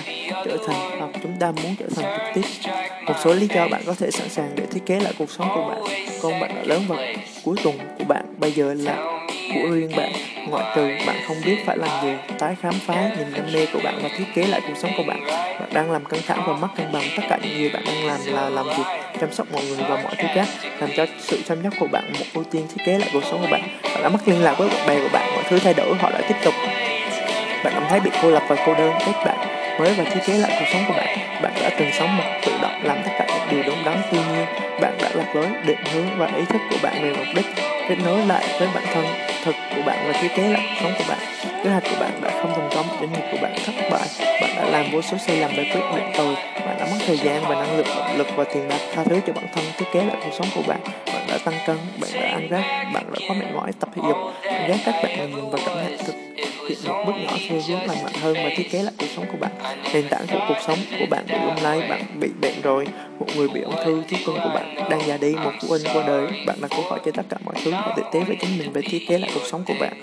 trở 0.46 0.58
thành 0.68 1.00
hoặc 1.00 1.10
chúng 1.24 1.34
ta 1.40 1.52
muốn 1.52 1.76
trở 1.80 1.86
thành 1.96 2.20
trực 2.20 2.34
tiếp. 2.36 2.72
Một 3.06 3.14
số 3.24 3.34
lý 3.34 3.48
do 3.56 3.68
bạn 3.68 3.82
có 3.86 3.96
thể 4.00 4.12
sẵn 4.12 4.30
sàng 4.30 4.52
để 4.56 4.64
thiết 4.72 4.86
kế 4.86 5.00
lại 5.00 5.14
cuộc 5.20 5.32
sống 5.32 5.50
của 5.56 5.70
bạn. 5.70 5.84
Con 6.22 6.40
bạn 6.40 6.56
đã 6.56 6.62
lớn 6.64 6.84
và 6.88 6.96
cuối 7.44 7.56
tuần 7.64 7.78
của 7.98 8.04
bạn, 8.04 8.26
bây 8.38 8.52
giờ 8.52 8.74
là 8.74 8.96
của 9.54 9.70
riêng 9.72 9.92
bạn. 9.96 10.12
Ngoại 10.50 10.76
trừ 10.76 10.90
bạn 11.08 11.16
không 11.28 11.38
biết 11.46 11.58
phải 11.66 11.78
làm 11.78 12.04
gì, 12.04 12.14
tái 12.40 12.56
khám 12.62 12.74
phá 12.74 13.12
niềm 13.18 13.28
đam 13.34 13.46
mê 13.54 13.66
của 13.74 13.80
bạn 13.84 14.00
và 14.04 14.10
thiết 14.18 14.26
kế 14.36 14.48
lại 14.48 14.62
cuộc 14.68 14.78
sống 14.78 14.92
của 14.98 15.04
bạn. 15.04 15.26
Bạn 15.60 15.70
đang 15.74 15.92
làm 15.92 16.06
căng 16.06 16.22
thẳng 16.28 16.44
và 16.48 16.54
mất 16.54 16.68
cân 16.78 16.92
bằng. 16.92 17.04
Tất 17.18 17.24
cả 17.30 17.40
những 17.44 17.58
gì 17.58 17.70
bạn 17.70 17.84
đang 17.86 18.06
làm 18.06 18.20
là 18.26 18.50
làm 18.50 18.66
việc 18.66 18.84
chăm 19.22 19.34
sóc 19.34 19.48
mọi 19.54 19.66
người 19.66 19.78
và 19.78 20.02
mọi 20.04 20.16
thứ 20.18 20.28
khác, 20.36 20.48
làm 20.80 20.90
cho 20.98 21.06
sự 21.20 21.42
chăm 21.48 21.58
sóc 21.64 21.74
của 21.80 21.88
bạn 21.88 22.14
một 22.20 22.26
ưu 22.34 22.44
tiên 22.44 22.68
thiết 22.70 22.84
kế 22.86 22.98
lại 22.98 23.10
cuộc 23.14 23.24
sống 23.24 23.42
của 23.42 23.48
bạn. 23.52 23.62
Bạn 23.84 24.04
đã 24.04 24.10
mất 24.10 24.28
liên 24.28 24.44
lạc 24.44 24.56
với 24.58 24.70
bạn 24.70 24.88
bè 24.88 25.00
của 25.02 25.10
bạn, 25.14 25.32
mọi 25.36 25.44
thứ 25.50 25.60
thay 25.60 25.74
đổi, 25.74 25.96
họ 25.96 26.12
đã 26.12 26.22
tiếp 26.30 26.36
tục 26.44 26.54
bạn 27.66 27.74
cảm 27.74 27.86
thấy 27.90 28.00
bị 28.00 28.12
cô 28.22 28.30
lập 28.30 28.44
và 28.48 28.56
cô 28.66 28.74
đơn 28.74 28.94
các 29.06 29.26
bạn 29.26 29.38
mới 29.80 29.94
và 29.94 30.04
thiết 30.04 30.20
kế 30.26 30.34
lại 30.34 30.56
cuộc 30.60 30.66
sống 30.74 30.82
của 30.88 30.94
bạn. 30.94 31.18
Bạn 31.42 31.54
đã 31.62 31.70
từng 31.80 31.90
sống 32.00 32.18
một 32.18 32.24
tự 32.46 32.52
động, 32.62 32.82
làm 32.84 32.98
tất 33.04 33.12
cả 33.20 33.26
những 33.28 33.48
điều 33.52 33.64
đúng 33.64 33.86
đắn, 33.86 33.98
tuy 34.12 34.18
nhiên 34.18 34.46
bạn 34.82 34.98
đã 35.02 35.10
lạc 35.14 35.36
lối 35.36 35.48
định 35.66 35.78
hướng 35.94 36.06
và 36.18 36.26
ý 36.26 36.44
thức 36.50 36.62
của 36.70 36.78
bạn 36.84 36.94
về 37.02 37.14
mục 37.18 37.28
đích, 37.36 37.46
kết 37.90 37.96
nối 38.06 38.26
lại 38.26 38.44
với 38.60 38.68
bản 38.76 38.84
thân 38.94 39.06
thực 39.44 39.56
của 39.76 39.82
bạn 39.86 39.98
và 40.08 40.14
thiết 40.22 40.28
kế 40.36 40.48
lại 40.48 40.62
cuộc 40.70 40.76
sống 40.82 40.94
của 40.98 41.04
bạn. 41.08 41.18
Kế 41.64 41.70
hoạch 41.70 41.84
của 41.84 41.96
bạn 42.00 42.12
đã 42.22 42.30
không 42.42 42.54
thành 42.56 42.70
công 42.76 42.86
doanh 43.00 43.14
nghiệp 43.14 43.26
của 43.32 43.38
bạn, 43.42 43.56
thất 43.66 43.74
bại. 43.92 44.08
Bạn 44.42 44.50
đã 44.56 44.66
làm 44.66 44.92
vô 44.92 45.02
số 45.02 45.18
sai 45.18 45.38
lầm 45.38 45.52
để 45.58 45.64
quyết 45.64 45.82
định 45.96 46.12
tồi. 46.18 46.36
Bạn 46.66 46.76
đã 46.80 46.86
mất 46.86 46.98
thời 47.08 47.18
gian 47.18 47.42
và 47.48 47.56
năng 47.56 47.78
lượng, 47.78 47.88
động 47.98 48.18
lực 48.18 48.28
và 48.36 48.44
tiền 48.44 48.68
bạc 48.68 48.80
tha 48.96 49.04
thứ 49.04 49.20
cho 49.28 49.34
bản 49.34 49.46
thân 49.56 49.66
thiết 49.78 49.86
kế 49.94 50.00
lại 50.00 50.18
cuộc 50.24 50.32
sống 50.38 50.48
của 50.56 50.64
bạn. 50.68 50.80
Bạn 51.14 51.24
đã 51.28 51.38
tăng 51.46 51.56
cân, 51.68 51.78
bạn 52.02 52.10
đã 52.14 52.28
ăn 52.28 52.48
rác, 52.50 52.64
bạn 52.94 53.04
đã 53.14 53.20
có 53.30 53.34
mệt 53.34 53.46
mỏi, 53.54 53.72
tập 53.80 53.90
thể 53.96 54.02
dục. 54.08 54.18
Bạn 54.46 54.68
ghét 54.68 54.78
các 54.86 54.96
bạn 55.04 55.36
nhìn 55.36 55.50
và 55.52 55.60
cảm 55.66 55.76
nhận 55.76 55.98
thực 56.06 56.35
hiện 56.68 56.78
một 56.88 57.04
bước 57.06 57.14
nhỏ 57.24 57.38
theo 57.50 57.62
hướng 57.68 57.88
lành 57.88 58.04
mạnh 58.04 58.14
hơn 58.22 58.34
và 58.34 58.50
thiết 58.56 58.72
kế 58.72 58.84
lại 58.84 58.94
cuộc 59.00 59.08
sống 59.16 59.26
của 59.32 59.38
bạn. 59.40 59.52
Nền 59.94 60.08
tảng 60.10 60.28
của 60.32 60.40
cuộc 60.48 60.58
sống 60.68 60.78
của 61.00 61.06
bạn 61.10 61.26
bị 61.28 61.36
lung 61.46 61.64
lay, 61.64 61.82
bạn 61.90 62.06
bị 62.20 62.30
bệnh 62.42 62.62
rồi. 62.62 62.88
Một 63.20 63.26
người 63.36 63.48
bị 63.48 63.62
ung 63.62 63.76
thư 63.86 64.04
thú 64.10 64.18
cưng 64.26 64.36
của 64.44 64.52
bạn 64.54 64.76
đang 64.90 65.02
già 65.06 65.18
đi, 65.18 65.36
một 65.36 65.52
phụ 65.62 65.68
huynh 65.68 65.84
qua 65.94 66.04
đời. 66.08 66.28
Bạn 66.46 66.58
đã 66.62 66.68
cố 66.72 66.90
hỏi 66.90 67.00
cho 67.06 67.12
tất 67.12 67.24
cả 67.30 67.38
mọi 67.46 67.56
thứ 67.64 67.72
và 67.72 67.94
tự 67.96 68.04
tế 68.14 68.20
với 68.20 68.38
chính 68.42 68.58
mình, 68.58 68.72
về 68.72 68.82
thiết 68.82 69.08
kế 69.08 69.18
lại 69.18 69.32
cuộc 69.34 69.46
sống 69.52 69.64
của 69.68 69.74
bạn. 69.80 69.94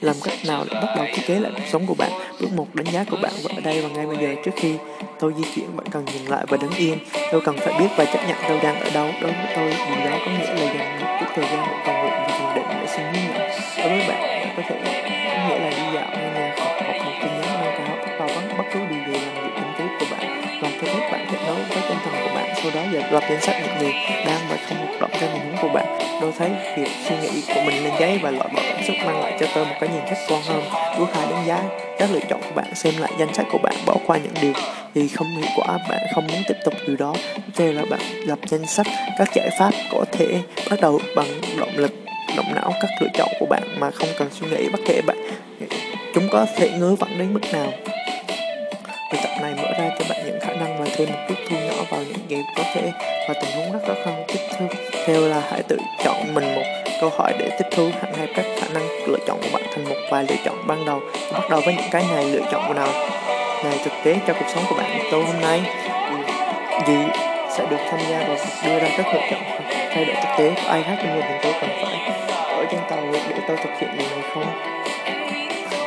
Làm 0.00 0.16
cách 0.24 0.38
nào 0.46 0.64
để 0.70 0.80
bắt 0.80 0.94
đầu 0.96 1.06
thiết 1.14 1.22
kế 1.26 1.40
lại 1.40 1.52
cuộc 1.54 1.66
sống 1.72 1.86
của 1.86 1.94
bạn? 1.94 2.10
Bước 2.40 2.52
một, 2.56 2.66
đánh 2.74 2.86
giá 2.92 3.04
của 3.10 3.16
bạn 3.22 3.32
và 3.42 3.50
ở 3.56 3.60
đây 3.60 3.80
và 3.80 3.88
ngay 3.88 4.06
bây 4.06 4.16
giờ. 4.16 4.34
Trước 4.44 4.52
khi 4.56 4.74
tôi 5.20 5.32
di 5.36 5.44
chuyển, 5.54 5.76
bạn 5.76 5.86
cần 5.90 6.04
dừng 6.14 6.28
lại 6.28 6.44
và 6.48 6.56
đứng 6.56 6.72
yên. 6.72 6.98
Tôi 7.32 7.40
cần 7.40 7.56
phải 7.58 7.74
biết 7.78 7.88
và 7.96 8.04
chấp 8.04 8.28
nhận 8.28 8.36
tôi 8.48 8.58
đang 8.62 8.80
ở 8.80 8.90
đâu. 8.94 9.08
Đối 9.20 9.32
với 9.32 9.46
tôi, 9.56 9.70
điều 9.70 10.10
đó 10.10 10.18
có 10.24 10.30
nghĩa 10.30 10.54
là 10.54 10.74
dành 10.74 11.00
một 11.00 11.16
chút 11.20 11.26
thời 11.34 11.44
gian 11.44 11.66
để 11.70 11.76
cầu 11.86 11.94
nguyện 11.94 12.12
và 12.12 12.38
thiền 12.38 12.54
định 12.54 12.80
để 12.80 12.86
xin 12.86 13.04
hướng 13.04 13.34
nhận 13.34 13.48
đối 13.78 13.88
với 13.88 14.08
bạn 14.08 14.22
bạn 14.22 14.54
có 14.56 14.62
thể 14.68 14.97
giờ 22.92 23.02
lập 23.10 23.22
danh 23.28 23.40
sách 23.40 23.56
những 23.62 23.80
gì 23.80 23.92
đang 24.26 24.40
và 24.48 24.56
không 24.68 24.78
hoạt 24.78 25.00
động 25.00 25.10
theo 25.12 25.28
tình 25.32 25.42
huống 25.42 25.56
của 25.62 25.68
bạn. 25.68 25.98
Tôi 26.20 26.32
thấy 26.38 26.50
việc 26.76 26.90
suy 27.08 27.16
nghĩ 27.22 27.42
của 27.54 27.60
mình 27.66 27.84
lên 27.84 27.92
giấy 28.00 28.18
và 28.22 28.30
loại 28.30 28.48
bỏ 28.54 28.60
cảm 28.68 28.82
xúc 28.86 28.96
mang 29.06 29.20
lại 29.20 29.36
cho 29.40 29.46
tôi 29.54 29.64
một 29.64 29.74
cái 29.80 29.88
nhìn 29.88 30.02
khách 30.06 30.26
quan 30.28 30.42
hơn. 30.42 30.62
Bước 30.98 31.06
hai 31.14 31.26
đánh 31.30 31.46
giá, 31.46 31.62
các 31.98 32.08
lựa 32.12 32.20
chọn 32.30 32.40
của 32.40 32.54
bạn 32.54 32.74
xem 32.74 32.94
lại 32.98 33.12
danh 33.18 33.34
sách 33.34 33.46
của 33.52 33.58
bạn 33.58 33.74
bỏ 33.86 33.94
qua 34.06 34.18
những 34.18 34.34
điều 34.42 34.52
gì 34.94 35.08
không 35.08 35.26
hiệu 35.36 35.50
quả, 35.56 35.78
bạn 35.88 36.00
không 36.14 36.26
muốn 36.26 36.42
tiếp 36.48 36.56
tục 36.64 36.74
điều 36.86 36.96
đó. 36.96 37.14
Tiếp 37.34 37.52
theo 37.56 37.72
là 37.72 37.82
bạn 37.90 38.00
lập 38.26 38.38
danh 38.46 38.66
sách 38.66 38.86
các 39.18 39.28
giải 39.34 39.50
pháp 39.58 39.70
có 39.92 40.04
thể 40.12 40.26
bắt 40.70 40.80
đầu 40.80 41.00
bằng 41.16 41.26
động 41.58 41.76
lực, 41.76 41.92
động 42.36 42.54
não, 42.54 42.72
các 42.80 42.90
lựa 43.00 43.08
chọn 43.14 43.28
của 43.40 43.46
bạn 43.46 43.62
mà 43.78 43.90
không 43.90 44.08
cần 44.18 44.28
suy 44.32 44.46
nghĩ 44.50 44.68
bất 44.72 44.80
kể 44.86 45.00
bạn 45.06 45.16
chúng 46.14 46.28
có 46.32 46.46
thể 46.56 46.70
ngứa 46.70 46.94
vặn 46.94 47.18
đến 47.18 47.34
mức 47.34 47.40
nào. 47.52 47.72
Bài 49.12 49.20
tập 49.22 49.30
này 49.42 49.54
mở 49.56 49.72
ra 49.78 49.90
cho 49.98 50.04
bạn 50.08 50.18
những 50.26 50.37
thêm 50.98 51.08
một 51.12 51.18
chút 51.28 51.34
thu 51.50 51.56
nhỏ 51.56 51.84
vào 51.90 52.00
những 52.00 52.28
gì 52.28 52.36
có 52.56 52.62
thể 52.74 52.92
và 53.28 53.34
tình 53.34 53.50
huống 53.56 53.72
rất 53.72 53.78
khó 53.86 53.94
khăn 54.04 54.24
tiếp 54.28 54.40
theo 54.50 54.68
theo 55.06 55.20
là 55.20 55.42
hãy 55.50 55.62
tự 55.62 55.76
chọn 56.04 56.34
mình 56.34 56.54
một 56.54 56.62
câu 57.00 57.10
hỏi 57.16 57.32
để 57.38 57.50
tiếp 57.58 57.64
thu 57.70 57.90
hạn 58.00 58.14
hẹp 58.14 58.28
các 58.34 58.46
khả 58.60 58.66
năng 58.74 58.88
lựa 59.06 59.18
chọn 59.26 59.40
của 59.42 59.48
bạn 59.52 59.62
thành 59.74 59.84
một 59.84 59.96
vài 60.10 60.24
lựa 60.28 60.36
chọn 60.44 60.66
ban 60.66 60.84
đầu. 60.84 61.00
Bắt 61.32 61.50
đầu 61.50 61.60
với 61.64 61.74
những 61.74 61.90
cái 61.90 62.04
này, 62.14 62.24
lựa 62.24 62.40
chọn 62.52 62.74
nào 62.76 62.88
này 63.64 63.78
thực 63.84 63.92
tế 64.04 64.16
cho 64.26 64.34
cuộc 64.34 64.46
sống 64.54 64.64
của 64.68 64.74
bạn. 64.74 64.98
Tôi 65.10 65.24
hôm 65.24 65.40
nay, 65.40 65.60
gì 66.86 66.98
sẽ 67.56 67.66
được 67.70 67.76
tham 67.90 68.00
gia 68.10 68.18
vào 68.18 68.36
việc 68.36 68.64
đưa 68.64 68.78
ra 68.78 68.88
các 68.96 69.06
lựa 69.14 69.20
chọn 69.30 69.40
thay 69.90 70.04
đổi 70.04 70.14
thực 70.14 70.38
tế? 70.38 70.52
Của 70.54 70.70
ai 70.70 70.82
khác 70.82 70.96
trong 70.98 71.20
gia 71.20 71.28
đình 71.28 71.38
tôi 71.42 71.52
cần 71.60 71.70
phải 71.82 72.10
ở 72.56 72.64
trên 72.70 72.80
tàu 72.90 73.12
để 73.12 73.40
tôi 73.48 73.56
thực 73.56 73.70
hiện 73.80 73.90
điều 73.98 74.08
này 74.10 74.30
không? 74.34 74.87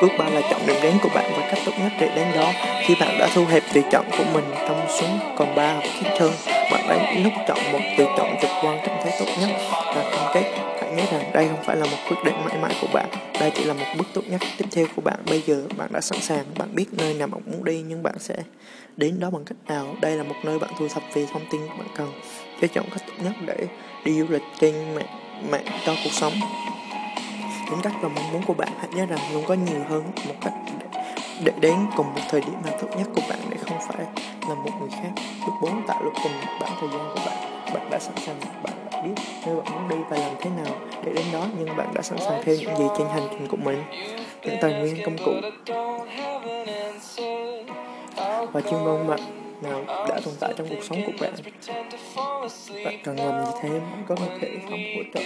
Bước 0.01 0.11
ba 0.17 0.29
là 0.29 0.41
chọn 0.49 0.61
điểm 0.67 0.75
đến 0.81 0.97
của 1.03 1.09
bạn 1.15 1.31
và 1.37 1.47
cách 1.51 1.59
tốt 1.65 1.71
nhất 1.79 1.91
để 1.99 2.09
đến 2.15 2.27
đó. 2.35 2.51
Khi 2.81 2.95
bạn 2.99 3.17
đã 3.19 3.29
thu 3.33 3.45
hẹp 3.45 3.63
tùy 3.73 3.83
chọn 3.91 4.05
của 4.17 4.23
mình 4.33 4.45
trong 4.67 4.85
xuống 4.89 5.19
còn 5.35 5.55
ba 5.55 5.73
hoặc 5.73 5.83
ít 6.03 6.19
hơn, 6.19 6.31
bạn 6.71 6.87
đã 6.89 7.13
lúc 7.23 7.33
chọn 7.47 7.57
một 7.71 7.79
tùy 7.97 8.05
chọn 8.17 8.35
trực 8.41 8.49
quan 8.63 8.79
cảm 8.85 8.97
thấy 9.03 9.11
tốt 9.19 9.25
nhất 9.41 9.49
và 9.95 10.03
cam 10.11 10.33
kết. 10.33 10.43
Hãy 10.81 10.91
nhớ 10.91 11.03
rằng 11.11 11.31
đây 11.33 11.47
không 11.47 11.63
phải 11.63 11.75
là 11.75 11.85
một 11.85 11.97
quyết 12.07 12.17
định 12.25 12.35
mãi 12.45 12.57
mãi 12.61 12.75
của 12.81 12.87
bạn, 12.93 13.05
đây 13.39 13.51
chỉ 13.55 13.63
là 13.63 13.73
một 13.73 13.85
bước 13.97 14.07
tốt 14.13 14.21
nhất 14.27 14.41
tiếp 14.57 14.65
theo 14.71 14.85
của 14.95 15.01
bạn. 15.01 15.19
Bây 15.25 15.41
giờ 15.45 15.63
bạn 15.77 15.89
đã 15.93 16.01
sẵn 16.01 16.19
sàng, 16.21 16.45
bạn 16.57 16.75
biết 16.75 16.85
nơi 16.91 17.13
nào 17.13 17.27
bạn 17.27 17.41
muốn 17.45 17.63
đi 17.63 17.81
nhưng 17.87 18.03
bạn 18.03 18.15
sẽ 18.19 18.35
đến 18.97 19.19
đó 19.19 19.29
bằng 19.29 19.43
cách 19.45 19.57
nào. 19.67 19.95
Đây 20.01 20.15
là 20.15 20.23
một 20.23 20.35
nơi 20.43 20.59
bạn 20.59 20.69
thu 20.79 20.87
thập 20.87 21.03
về 21.13 21.25
thông 21.33 21.45
tin 21.51 21.61
bạn 21.67 21.87
cần. 21.95 22.13
Cho 22.61 22.67
chọn 22.67 22.85
cách 22.91 23.03
tốt 23.07 23.13
nhất 23.23 23.33
để 23.45 23.67
đi 24.05 24.19
du 24.19 24.25
lịch 24.29 24.43
trên 24.59 24.95
mạng, 24.95 25.05
mạng 25.49 25.65
cho 25.85 25.93
cuộc 26.03 26.13
sống 26.13 26.33
tính 27.71 27.81
cách 27.83 27.93
và 28.01 28.09
mong 28.15 28.31
muốn 28.31 28.41
của 28.47 28.53
bạn 28.53 28.69
hãy 28.79 28.87
nhớ 28.93 29.05
rằng 29.05 29.19
luôn 29.33 29.43
có 29.47 29.53
nhiều 29.53 29.81
hơn 29.89 30.03
một 30.27 30.33
cách 30.41 30.53
để 31.43 31.51
đến 31.59 31.75
cùng 31.95 32.05
một 32.13 32.21
thời 32.29 32.41
điểm 32.41 32.55
hạnh 32.65 32.77
phúc 32.81 32.89
nhất 32.97 33.07
của 33.15 33.21
bạn 33.29 33.39
để 33.49 33.57
không 33.57 33.77
phải 33.87 34.05
là 34.49 34.55
một 34.55 34.71
người 34.79 34.89
khác. 34.89 35.23
Bước 35.45 35.53
bốn, 35.61 35.87
tạo 35.87 36.03
lúc 36.03 36.13
cùng 36.23 36.31
bản 36.61 36.71
thời 36.79 36.89
gian 36.89 37.09
của 37.13 37.21
bạn. 37.25 37.37
Bạn 37.73 37.89
đã 37.89 37.99
sẵn 37.99 38.13
sàng, 38.25 38.35
bạn 38.63 38.73
đã 38.91 39.01
biết 39.01 39.13
nơi 39.45 39.55
bạn 39.55 39.71
muốn 39.71 39.89
đi 39.89 39.95
và 40.09 40.17
làm 40.17 40.31
thế 40.41 40.49
nào 40.49 40.75
để 41.05 41.11
đến 41.15 41.25
đó, 41.33 41.45
nhưng 41.59 41.77
bạn 41.77 41.93
đã 41.93 42.01
sẵn 42.01 42.19
sàng 42.19 42.41
theo 42.43 42.55
những 42.55 42.75
gì 42.77 42.85
trên 42.97 43.07
hành 43.07 43.27
trình 43.31 43.47
của 43.47 43.57
mình. 43.57 43.83
Những 44.43 44.57
tài 44.61 44.73
nguyên, 44.73 45.05
công 45.05 45.17
cụ 45.25 45.31
và 48.51 48.61
chuyên 48.61 48.85
môn 48.85 49.07
bạn 49.07 49.19
nào 49.61 49.83
đã 49.87 50.19
tồn 50.25 50.33
tại 50.39 50.53
trong 50.57 50.67
cuộc 50.69 50.83
sống 50.89 51.01
của 51.05 51.13
bạn 51.21 51.33
bạn 52.85 52.99
cần 53.03 53.15
làm 53.19 53.45
gì 53.45 53.51
thêm? 53.61 53.81
Có 54.07 54.15
thể 54.41 54.49
không 54.69 54.79
hỗ 54.95 55.01
trợ. 55.13 55.21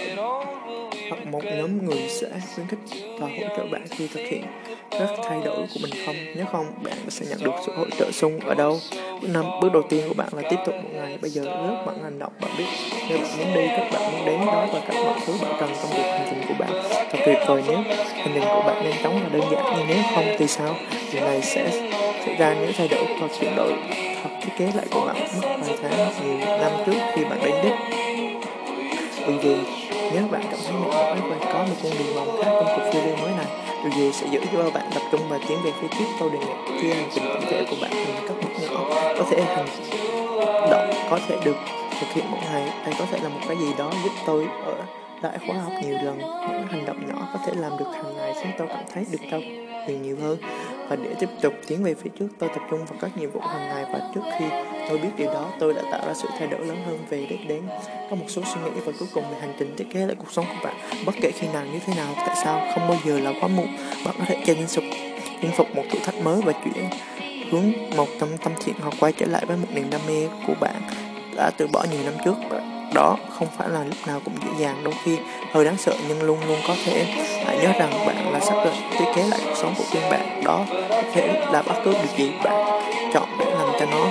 Hoặc 1.10 1.26
một 1.26 1.40
nhóm 1.44 1.86
người 1.86 2.08
sẽ 2.08 2.28
khuyến 2.54 2.66
khích 2.66 2.78
và 3.18 3.26
hỗ 3.26 3.56
trợ 3.56 3.66
bạn 3.72 3.82
khi 3.90 4.08
thực 4.08 4.20
hiện 4.20 4.44
các 4.90 5.08
thay 5.28 5.40
đổi 5.44 5.56
của 5.56 5.80
mình 5.82 5.92
không? 6.06 6.16
Nếu 6.36 6.46
không, 6.52 6.66
bạn 6.82 6.96
sẽ 7.08 7.26
nhận 7.28 7.38
được 7.42 7.52
sự 7.66 7.72
hỗ 7.76 7.84
trợ 7.98 8.10
sung 8.12 8.40
ở 8.46 8.54
đâu? 8.54 8.78
Bước 9.22 9.28
năm, 9.28 9.44
bước 9.62 9.72
đầu 9.72 9.82
tiên 9.82 10.04
của 10.08 10.14
bạn 10.14 10.28
là 10.32 10.42
tiếp 10.50 10.56
tục 10.66 10.74
một 10.74 10.90
ngày. 10.94 11.18
Bây 11.22 11.30
giờ, 11.30 11.42
rất 11.44 11.84
bạn 11.86 12.02
hành 12.02 12.18
động. 12.18 12.32
Bạn 12.40 12.50
biết 12.58 12.64
nếu 13.08 13.18
bạn 13.18 13.38
muốn 13.38 13.54
đi, 13.54 13.66
các 13.68 13.90
bạn 13.92 14.12
muốn 14.12 14.26
đến 14.26 14.40
đó 14.46 14.66
và 14.72 14.80
các 14.88 14.96
mọi 15.04 15.20
thứ 15.26 15.32
bạn 15.42 15.52
cần 15.60 15.70
trong 15.82 15.90
việc 15.90 16.10
hành 16.10 16.26
trình 16.30 16.42
của 16.48 16.54
bạn. 16.58 16.70
Thật 17.10 17.18
tuyệt 17.26 17.38
vời 17.46 17.62
nếu 17.68 17.78
hành 18.14 18.30
trình 18.34 18.44
của 18.44 18.62
bạn 18.66 18.84
nhanh 18.84 19.02
chóng 19.02 19.20
và 19.22 19.28
đơn 19.32 19.42
giản. 19.52 19.74
Nhưng 19.78 19.86
nếu 19.88 19.98
không 20.14 20.24
thì 20.38 20.46
sao? 20.46 20.74
Điều 21.12 21.22
này 21.22 21.42
sẽ 21.42 21.90
xảy 22.26 22.36
ra 22.36 22.54
những 22.54 22.72
thay 22.76 22.88
đổi 22.88 23.04
hoặc 23.18 23.30
chuyển 23.40 23.56
đổi 23.56 23.72
hoặc 24.22 24.30
thiết 24.42 24.50
kế 24.58 24.72
lại 24.74 24.86
của 24.90 25.06
bạn 25.06 25.16
mất 25.42 25.48
vài 25.60 25.78
tháng 25.82 26.26
nhiều 26.26 26.58
năm 26.60 26.72
trước 26.86 26.98
khi 27.14 27.24
bạn 27.24 27.38
đến 27.44 27.54
đích 27.62 27.74
điều 29.26 29.42
gì 29.42 29.56
nếu 30.12 30.22
bạn 30.30 30.42
cảm 30.50 30.60
thấy 30.64 30.72
mệt 30.72 30.88
mỏi 30.94 31.16
và 31.30 31.36
có 31.52 31.58
một 31.58 31.74
con 31.82 31.92
đường 31.98 32.14
mòn 32.16 32.28
khác 32.42 32.50
trong 32.50 32.68
cuộc 32.76 32.90
phiêu 32.92 33.02
lưu 33.06 33.16
mới 33.16 33.30
này, 33.36 33.46
điều 33.84 33.92
gì 33.92 34.12
sẽ 34.12 34.26
giữ 34.30 34.40
cho 34.52 34.70
bạn 34.70 34.90
tập 34.94 35.02
trung 35.12 35.20
và 35.28 35.38
tiến 35.48 35.58
về 35.64 35.72
phía 35.80 35.88
trước 35.98 36.04
câu 36.18 36.28
đề 36.28 36.38
nghị 36.38 36.80
chia 36.82 36.94
hành 36.94 37.08
trình 37.14 37.24
tổng 37.34 37.44
thể 37.50 37.66
của 37.70 37.76
bạn 37.82 37.90
thành 37.90 38.28
các 38.28 38.36
bước 38.42 38.68
nhỏ 38.68 38.84
có 39.18 39.24
thể 39.30 39.42
hành 39.42 39.66
động, 40.70 40.90
có 41.10 41.18
thể 41.28 41.36
được 41.44 41.56
thực 42.00 42.06
hiện 42.14 42.24
mỗi 42.30 42.40
ngày 42.52 42.72
đây 42.84 42.94
có 42.98 43.04
thể 43.10 43.18
là 43.22 43.28
một 43.28 43.40
cái 43.48 43.56
gì 43.56 43.66
đó 43.78 43.90
giúp 44.04 44.12
tôi 44.26 44.46
ở 44.64 44.74
lại 45.22 45.38
khóa 45.46 45.56
học 45.56 45.72
nhiều 45.82 45.98
lần, 46.02 46.18
những 46.18 46.66
hành 46.66 46.84
động 46.86 47.08
nhỏ 47.08 47.28
có 47.32 47.38
thể 47.46 47.52
làm 47.56 47.72
được 47.78 47.86
hàng 47.94 48.16
ngày 48.16 48.34
khiến 48.34 48.52
tôi 48.58 48.68
cảm 48.68 48.84
thấy 48.94 49.06
được 49.10 49.18
trao 49.30 49.40
quyền 49.86 50.02
nhiều 50.02 50.16
hơn. 50.22 50.38
Và 50.88 50.96
để 50.96 51.14
tiếp 51.20 51.28
tục 51.40 51.54
tiến 51.66 51.84
về 51.84 51.94
phía 51.94 52.10
trước, 52.18 52.28
tôi 52.38 52.48
tập 52.48 52.62
trung 52.70 52.84
vào 52.84 52.98
các 53.00 53.16
nhiệm 53.16 53.30
vụ 53.30 53.40
hàng 53.40 53.68
ngày 53.68 53.84
và 53.92 54.10
trước 54.14 54.20
khi 54.38 54.44
tôi 54.88 54.98
biết 54.98 55.08
điều 55.16 55.26
đó, 55.26 55.50
tôi 55.58 55.74
đã 55.74 55.82
tạo 55.92 56.00
ra 56.06 56.14
sự 56.14 56.28
thay 56.38 56.48
đổi 56.48 56.66
lớn 56.66 56.76
hơn 56.86 56.98
về 57.08 57.26
đích 57.30 57.48
đến. 57.48 57.62
Có 58.10 58.16
một 58.16 58.26
số 58.28 58.42
suy 58.44 58.60
nghĩ 58.64 58.80
và 58.84 58.92
cuối 58.98 59.08
cùng 59.14 59.24
về 59.30 59.38
hành 59.40 59.54
trình 59.58 59.74
thiết 59.76 59.86
kế 59.92 60.06
lại 60.06 60.16
cuộc 60.18 60.32
sống 60.32 60.44
của 60.48 60.64
bạn, 60.64 60.74
bất 61.06 61.14
kể 61.20 61.30
khi 61.30 61.48
nào, 61.52 61.64
như 61.72 61.78
thế 61.86 61.94
nào, 61.94 62.14
tại 62.16 62.36
sao, 62.44 62.62
không 62.74 62.88
bao 62.88 62.98
giờ 63.04 63.20
là 63.20 63.32
quá 63.40 63.48
muộn. 63.48 63.66
Bạn 64.04 64.14
có 64.18 64.24
thể 64.26 64.42
chinh 64.46 64.66
phục 64.66 64.84
chinh 65.42 65.50
phục 65.56 65.76
một 65.76 65.82
thử 65.90 65.98
thách 65.98 66.14
mới 66.22 66.42
và 66.42 66.52
chuyển 66.52 66.84
hướng 67.50 67.72
một 67.96 68.08
tâm 68.20 68.28
tâm 68.44 68.52
thiện 68.64 68.74
hoặc 68.80 68.94
quay 69.00 69.12
trở 69.12 69.26
lại 69.26 69.44
với 69.46 69.56
một 69.56 69.68
niềm 69.74 69.90
đam 69.90 70.00
mê 70.08 70.28
của 70.46 70.54
bạn 70.60 70.82
đã 71.36 71.50
từ 71.56 71.66
bỏ 71.72 71.84
nhiều 71.92 72.02
năm 72.04 72.14
trước 72.24 72.34
đó 72.92 73.16
không 73.30 73.48
phải 73.58 73.68
là 73.68 73.84
lúc 73.84 74.06
nào 74.06 74.20
cũng 74.24 74.34
dễ 74.44 74.50
dàng, 74.58 74.76
đôi 74.84 74.94
khi 75.04 75.18
hơi 75.52 75.64
đáng 75.64 75.76
sợ 75.76 75.94
nhưng 76.08 76.22
luôn 76.22 76.38
luôn 76.48 76.58
có 76.68 76.74
thể. 76.84 77.04
Hãy 77.46 77.58
nhớ 77.58 77.72
rằng 77.78 78.06
bạn 78.06 78.32
là 78.32 78.40
sắp 78.40 78.54
thiết 78.98 79.04
kế 79.14 79.22
lại 79.22 79.40
cuộc 79.44 79.54
sống 79.56 79.74
của 79.78 79.84
riêng 79.92 80.10
bạn. 80.10 80.42
Đó 80.44 80.64
có 80.90 81.02
thể 81.14 81.26
là 81.52 81.62
bất 81.62 81.74
cứ 81.84 81.92
điều 81.92 82.16
gì 82.16 82.32
bạn 82.44 82.80
chọn 83.14 83.28
để 83.38 83.44
làm 83.44 83.68
cho 83.80 83.86
nó. 83.86 84.06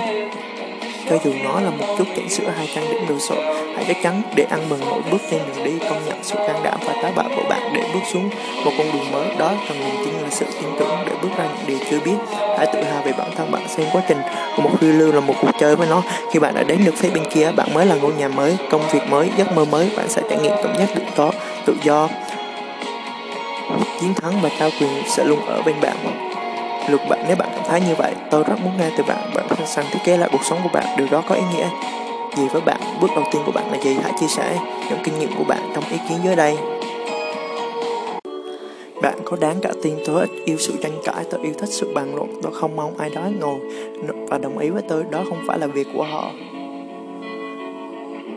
Cho 1.10 1.16
dù 1.24 1.32
nó 1.44 1.60
là 1.60 1.70
một 1.70 1.94
chút 1.98 2.04
chỉnh 2.16 2.28
sửa 2.28 2.48
hai 2.48 2.70
trang 2.74 2.84
điểm 2.92 3.06
đồ 3.08 3.18
sộ 3.18 3.36
hãy 3.76 3.84
chắc 3.88 3.96
chắn 4.02 4.22
để 4.34 4.46
ăn 4.50 4.68
mừng 4.68 4.80
mỗi 4.90 5.00
bước 5.10 5.18
trên 5.30 5.40
đường 5.46 5.64
đi, 5.64 5.86
công 5.90 6.04
nhận 6.06 6.18
sự 6.22 6.34
can 6.34 6.62
đảm 6.62 6.78
và 6.84 6.94
táo 7.02 7.12
bạo 7.16 7.28
của 7.36 7.42
bạn 7.48 7.72
để 7.74 7.82
bước 7.94 8.00
xuống 8.12 8.30
một 8.64 8.72
con 8.78 8.86
đường 8.92 9.12
mới. 9.12 9.28
Đó 9.38 9.52
cần 9.68 9.78
niềm 9.78 10.04
tin 10.04 10.14
là 10.14 10.30
sự 10.30 10.46
tin 10.60 10.70
tưởng 10.78 10.96
để 11.06 11.12
bước 11.22 11.28
ra 11.36 11.44
những 11.44 11.66
điều 11.66 11.78
chưa 11.90 12.00
biết. 12.04 12.16
Hãy 12.58 12.66
tự 12.72 12.82
hào 12.82 13.02
về 13.02 13.12
bản 13.18 13.30
thân 13.36 13.50
bạn 13.52 13.68
xem 13.68 13.86
quá 13.92 14.02
trình 14.08 14.18
của 14.56 14.62
một 14.62 14.70
phiêu 14.80 14.92
lưu 14.92 15.12
là 15.12 15.20
một 15.20 15.34
cuộc 15.40 15.50
chơi 15.60 15.76
với 15.76 15.88
nó. 15.90 16.02
Khi 16.32 16.38
bạn 16.38 16.54
đã 16.54 16.62
đến 16.62 16.84
được 16.84 16.94
phía 16.96 17.10
bên 17.10 17.24
kia, 17.30 17.52
bạn 17.56 17.74
mới 17.74 17.86
là 17.86 17.94
ngôi 17.94 18.12
nhà 18.12 18.28
mới, 18.28 18.56
công 18.70 18.82
việc 18.92 19.02
mới, 19.10 19.30
giấc 19.36 19.56
mơ 19.56 19.64
mới. 19.64 19.90
Bạn 19.96 20.08
sẽ 20.08 20.22
trải 20.30 20.38
nghiệm 20.38 20.52
cảm 20.62 20.76
giác 20.78 20.88
được 20.94 21.02
có 21.16 21.32
tự 21.66 21.74
do, 21.82 22.08
chiến 24.00 24.14
thắng 24.14 24.40
và 24.42 24.50
trao 24.58 24.70
quyền 24.80 24.90
sẽ 25.08 25.24
luôn 25.24 25.46
ở 25.46 25.62
bên 25.62 25.74
bạn. 25.80 25.96
Lượt 26.88 27.00
bạn, 27.08 27.24
nếu 27.26 27.36
bạn 27.36 27.48
cảm 27.54 27.64
thấy 27.68 27.80
như 27.80 27.94
vậy, 27.94 28.12
tôi 28.30 28.44
rất 28.44 28.54
muốn 28.64 28.72
nghe 28.78 28.90
từ 28.96 29.04
bạn. 29.04 29.30
Bạn 29.34 29.46
sẵn 29.48 29.66
sàng 29.66 29.84
thiết 29.90 29.98
kế 30.04 30.16
lại 30.16 30.28
cuộc 30.32 30.44
sống 30.44 30.58
của 30.62 30.68
bạn. 30.72 30.84
Điều 30.96 31.06
đó 31.10 31.22
có 31.28 31.34
ý 31.34 31.42
nghĩa 31.56 31.66
gì 32.36 32.48
với 32.52 32.62
bạn. 32.62 32.80
Bước 33.00 33.10
đầu 33.16 33.24
tiên 33.32 33.42
của 33.46 33.52
bạn 33.52 33.72
là 33.72 33.78
gì 33.78 33.96
hãy 34.02 34.12
chia 34.20 34.26
sẻ 34.26 34.58
những 34.90 34.98
kinh 35.04 35.18
nghiệm 35.18 35.30
của 35.38 35.44
bạn 35.44 35.72
trong 35.74 35.84
ý 35.90 35.96
kiến 36.08 36.18
dưới 36.24 36.36
đây. 36.36 36.56
Bạn 39.02 39.18
có 39.24 39.36
đáng 39.40 39.56
cả 39.62 39.72
tin 39.82 39.94
tôi 40.06 40.20
ít 40.20 40.30
yêu 40.44 40.56
sự 40.58 40.74
tranh 40.82 41.00
cãi 41.04 41.24
tôi 41.30 41.40
yêu 41.42 41.52
thích 41.58 41.68
sự 41.68 41.94
bàn 41.94 42.14
luận 42.14 42.40
tôi 42.42 42.52
không 42.54 42.76
mong 42.76 42.96
ai 42.98 43.10
đó 43.10 43.22
ngồi 43.40 43.58
và 44.28 44.38
đồng 44.38 44.58
ý 44.58 44.70
với 44.70 44.82
tôi 44.88 45.04
đó 45.10 45.24
không 45.28 45.44
phải 45.46 45.58
là 45.58 45.66
việc 45.66 45.86
của 45.94 46.02
họ. 46.02 46.30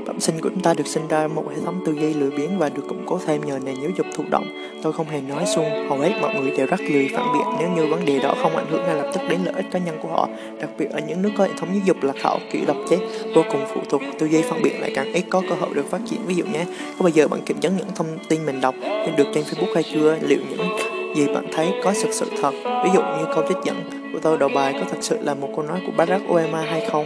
Bẩm 0.10 0.20
sinh 0.20 0.42
của 0.42 0.50
chúng 0.50 0.62
ta 0.62 0.74
được 0.74 0.88
sinh 0.88 1.08
ra 1.08 1.28
một 1.28 1.44
hệ 1.50 1.56
thống 1.66 1.84
tư 1.86 1.94
duy 1.94 2.13
lười 2.13 2.32
biếng 2.32 2.60
và 2.60 2.70
được 2.70 2.82
củng 2.88 3.04
cố 3.06 3.20
thêm 3.25 3.46
nhờ 3.46 3.60
nền 3.66 3.75
giáo 3.75 3.92
dục 3.98 4.06
thụ 4.16 4.24
động. 4.30 4.48
Tôi 4.84 4.94
không 4.94 5.08
hề 5.08 5.22
nói 5.22 5.46
xung, 5.46 5.66
hầu 5.89 5.98
hết 5.98 6.12
mọi 6.22 6.36
người 6.36 6.51
đều 6.58 6.68
rất 6.68 6.80
lười 6.80 7.10
phản 7.13 7.34
biện 7.34 7.48
nếu 7.60 7.70
như 7.70 7.92
vấn 7.92 8.06
đề 8.06 8.20
đó 8.20 8.36
không 8.42 8.56
ảnh 8.56 8.66
hưởng 8.70 8.82
ngay 8.84 8.96
lập 8.96 9.12
tức 9.13 9.22
đến 9.30 9.39
lợi 9.46 9.54
ích 9.56 9.66
cá 9.72 9.80
nhân 9.80 10.00
của 10.01 10.08
họ. 10.08 10.30
Đặc 10.62 10.70
biệt 10.78 10.89
ở 10.92 11.00
những 11.08 11.22
nước 11.22 11.30
có 11.38 11.44
hệ 11.44 11.50
thống 11.60 11.70
giáo 11.74 11.82
dục 11.86 12.04
lạc 12.04 12.16
hậu, 12.22 12.39
kỷ 12.51 12.62
độc 12.66 12.78
chết, 12.89 12.98
vô 13.36 13.44
cùng 13.51 13.62
phụ 13.74 13.82
thuộc, 13.89 14.01
tư 14.20 14.28
duy 14.28 14.42
phản 14.42 14.62
biện 14.62 14.82
lại 14.82 14.92
càng 14.96 15.13
ít 15.13 15.24
có 15.30 15.42
cơ 15.50 15.56
hội 15.56 15.70
được 15.74 15.89
phát 15.89 16.01
triển. 16.06 16.20
Ví 16.25 16.36
dụ 16.36 16.46
nhé, 16.46 16.66
có 16.98 17.04
bao 17.04 17.10
giờ 17.10 17.28
bạn 17.28 17.39
kiểm 17.46 17.60
chứng 17.60 17.78
những 17.78 17.88
thông 17.96 18.08
tin 18.30 18.46
mình 18.46 18.62
đọc 18.62 18.75
được 19.18 19.28
trên 19.34 19.44
Facebook 19.44 19.74
hay 19.74 19.84
chưa? 19.84 20.18
Liệu 20.22 20.39
những 20.50 20.78
gì 21.16 21.28
bạn 21.28 21.46
thấy 21.54 21.74
có 21.84 21.94
thực 22.04 22.13
sự 22.13 22.32
thật? 22.42 22.51
Ví 22.84 22.89
dụ 22.94 23.01
như 23.01 23.25
câu 23.36 23.44
trích 23.50 23.58
dẫn 23.63 23.75
của 24.13 24.20
tôi 24.22 24.38
đầu 24.38 24.50
bài 24.56 24.74
có 24.74 24.86
thật 24.89 24.98
sự 25.01 25.18
là 25.22 25.34
một 25.34 25.50
câu 25.56 25.66
nói 25.66 25.80
của 25.86 25.92
Barack 25.98 26.30
Obama 26.30 26.62
hay 26.62 26.89
không? 26.92 27.06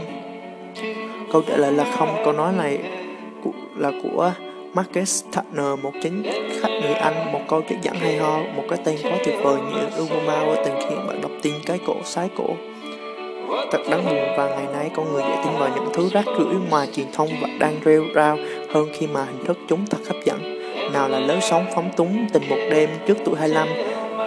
Câu 1.33 1.41
trả 1.47 1.57
lời 1.57 1.71
là 1.71 1.85
không, 1.97 2.21
câu 2.23 2.33
nói 2.33 2.53
này 2.57 2.79
là 3.77 3.91
của 4.03 4.33
Marcus 4.73 5.23
Turner, 5.25 5.79
một 5.83 5.91
chính 6.03 6.23
khách 6.61 6.69
người 6.69 6.93
Anh, 6.93 7.31
một 7.31 7.39
câu 7.47 7.61
trích 7.69 7.77
dẫn 7.81 7.95
hay 7.95 8.17
ho, 8.17 8.39
một 8.55 8.63
cái 8.69 8.79
tên 8.85 8.97
quá 9.03 9.17
tuyệt 9.25 9.35
vời 9.43 9.57
như 9.71 10.03
Obama 10.03 10.55
từng 10.65 10.75
khiến 10.79 11.07
bạn 11.07 11.21
đọc 11.21 11.31
tin 11.41 11.53
cái 11.65 11.79
cổ 11.87 11.95
sái 12.03 12.29
cổ. 12.37 12.49
Thật 13.71 13.79
đáng 13.89 14.05
buồn 14.05 14.37
và 14.37 14.49
ngày 14.49 14.73
nay 14.73 14.91
con 14.95 15.13
người 15.13 15.21
dễ 15.21 15.35
tin 15.43 15.53
vào 15.59 15.69
những 15.75 15.89
thứ 15.93 16.09
rác 16.11 16.25
rưởi 16.37 16.55
mà 16.71 16.85
truyền 16.85 17.07
thông 17.13 17.29
và 17.41 17.47
đang 17.59 17.75
rêu 17.85 18.05
rao 18.15 18.37
hơn 18.69 18.87
khi 18.93 19.07
mà 19.07 19.23
hình 19.23 19.45
thức 19.45 19.57
chúng 19.67 19.85
thật 19.85 19.99
hấp 20.07 20.25
dẫn. 20.25 20.59
Nào 20.93 21.09
là 21.09 21.19
lớn 21.19 21.39
sống 21.41 21.65
phóng 21.75 21.89
túng 21.97 22.27
tình 22.33 22.43
một 22.49 22.57
đêm 22.71 22.89
trước 23.07 23.17
tuổi 23.25 23.35
25, 23.39 23.67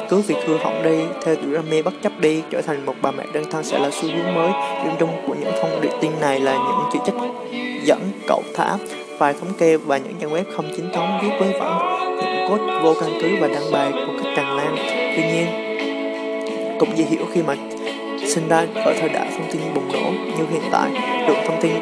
cứ 0.08 0.20
việc 0.20 0.36
hư 0.46 0.56
hỏng 0.56 0.82
đi, 0.82 0.98
theo 1.25 1.34
tuổi 1.36 1.54
đam 1.54 1.64
mê 1.70 1.82
bất 1.82 1.94
chấp 2.02 2.12
đi, 2.20 2.42
trở 2.50 2.62
thành 2.62 2.86
một 2.86 2.94
bà 3.02 3.10
mẹ 3.10 3.25
đơn 3.32 3.44
thân 3.50 3.64
sẽ 3.64 3.78
là 3.78 3.90
xu 3.90 4.08
hướng 4.08 4.34
mới. 4.34 4.50
Điểm 4.84 4.92
chung 4.98 5.10
của 5.26 5.34
những 5.40 5.52
thông 5.60 5.80
điệp 5.80 5.92
tin 6.00 6.10
này 6.20 6.40
là 6.40 6.52
những 6.52 6.88
chỉ 6.92 6.98
trích 7.06 7.14
dẫn 7.84 8.00
cậu 8.28 8.42
thả 8.54 8.76
vài 9.18 9.34
thống 9.40 9.52
kê 9.58 9.76
và 9.76 9.98
những 9.98 10.14
trang 10.20 10.30
web 10.30 10.44
không 10.56 10.68
chính 10.76 10.92
thống 10.92 11.18
viết 11.22 11.30
với 11.40 11.52
vẫn 11.60 11.78
những 12.16 12.48
cốt 12.48 12.58
vô 12.82 12.94
căn 13.00 13.10
cứ 13.22 13.28
và 13.40 13.48
đăng 13.48 13.72
bài 13.72 13.90
một 13.90 14.12
cách 14.22 14.32
tràn 14.36 14.56
lan. 14.56 14.76
Tuy 15.16 15.22
nhiên, 15.22 15.46
cũng 16.78 16.88
dễ 16.96 17.04
hiểu 17.04 17.26
khi 17.32 17.42
mà 17.42 17.54
sinh 18.26 18.48
ra 18.48 18.66
ở 18.75 18.94
thời 19.00 19.08
đại 19.08 19.28
thông 19.30 19.52
tin 19.52 19.62
bùng 19.75 19.92
nổ 19.92 20.10
như 20.10 20.44
hiện 20.50 20.62
tại, 20.72 20.90
lượng 21.28 21.38
thông 21.46 21.60
tin 21.60 21.72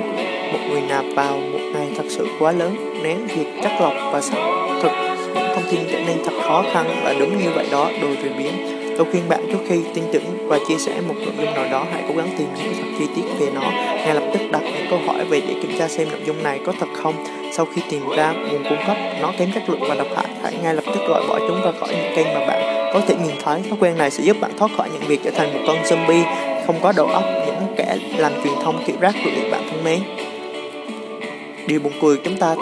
một 0.53 0.59
người 0.71 0.81
nạp 0.89 1.05
vào 1.17 1.37
một 1.37 1.59
ngày 1.75 1.87
thật 1.97 2.05
sự 2.09 2.27
quá 2.39 2.53
lớn, 2.53 3.01
nén 3.03 3.27
việc 3.27 3.47
chắc 3.63 3.81
lọc 3.81 3.93
và 4.13 4.21
xác 4.21 4.37
thực 4.83 4.93
những 5.35 5.49
thông 5.55 5.65
tin 5.71 5.81
trở 5.93 5.99
nên 5.99 6.17
thật 6.25 6.34
khó 6.49 6.65
khăn 6.73 6.87
và 7.05 7.15
đúng 7.21 7.39
như 7.39 7.51
vậy 7.55 7.67
đó, 7.73 7.91
đôi 8.03 8.17
thuyền 8.17 8.39
biến 8.39 8.53
Tôi 8.99 9.07
khuyên 9.11 9.29
bạn 9.29 9.41
trước 9.53 9.59
khi 9.69 9.81
tin 9.95 10.05
tưởng 10.13 10.49
và 10.49 10.59
chia 10.69 10.79
sẻ 10.79 11.01
một 11.09 11.15
nội 11.19 11.35
dung 11.37 11.55
nào 11.55 11.65
đó 11.71 11.87
hãy 11.93 12.05
cố 12.09 12.15
gắng 12.17 12.29
tìm 12.39 12.49
hiểu 12.57 12.73
thật 12.77 12.89
chi 12.99 13.05
tiết 13.17 13.23
về 13.39 13.47
nó. 13.55 13.61
Ngay 13.97 14.15
lập 14.15 14.23
tức 14.33 14.41
đặt 14.51 14.63
những 14.65 14.87
câu 14.91 14.99
hỏi 15.07 15.25
về 15.25 15.41
để 15.49 15.55
kiểm 15.63 15.79
tra 15.79 15.89
xem 15.89 16.09
nội 16.11 16.21
dung 16.27 16.43
này 16.43 16.61
có 16.67 16.73
thật 16.81 16.87
không. 17.03 17.15
Sau 17.53 17.67
khi 17.75 17.83
tìm 17.91 18.03
ra 18.17 18.33
nguồn 18.33 18.65
cung 18.65 18.79
cấp 18.87 18.97
nó 19.23 19.33
kém 19.39 19.53
chất 19.53 19.71
lượng 19.71 19.81
và 19.89 19.95
độc 19.95 20.07
hại, 20.17 20.27
hãy 20.43 20.53
ngay 20.63 20.75
lập 20.75 20.85
tức 20.87 21.01
loại 21.09 21.23
bỏ 21.29 21.39
chúng 21.39 21.63
ra 21.65 21.73
khỏi 21.81 21.89
những 21.93 22.17
kênh 22.17 22.27
mà 22.35 22.47
bạn 22.47 22.91
có 22.93 23.01
thể 23.09 23.15
nhìn 23.25 23.35
thấy. 23.45 23.61
Thói 23.69 23.79
quen 23.81 23.99
này 23.99 24.11
sẽ 24.11 24.25
giúp 24.25 24.37
bạn 24.41 24.51
thoát 24.59 24.71
khỏi 24.77 24.89
những 24.93 25.09
việc 25.09 25.21
trở 25.25 25.31
thành 25.31 25.55
một 25.55 25.61
con 25.67 25.77
zombie 25.83 26.25
không 26.67 26.77
có 26.83 26.93
đầu 26.97 27.07
óc, 27.07 27.25
những 27.47 27.75
kẻ 27.77 27.97
làm 28.17 28.33
truyền 28.45 28.55
thông 28.63 28.83
kiểu 28.87 28.97
rác 29.01 29.15
rưởi 29.25 29.51
bạn 29.51 29.63
thân 29.71 29.85
mến. 29.85 30.01
Điều 31.67 31.81
buồn 31.81 31.93
cười 32.03 32.17
chúng 32.25 32.37
ta 32.37 32.55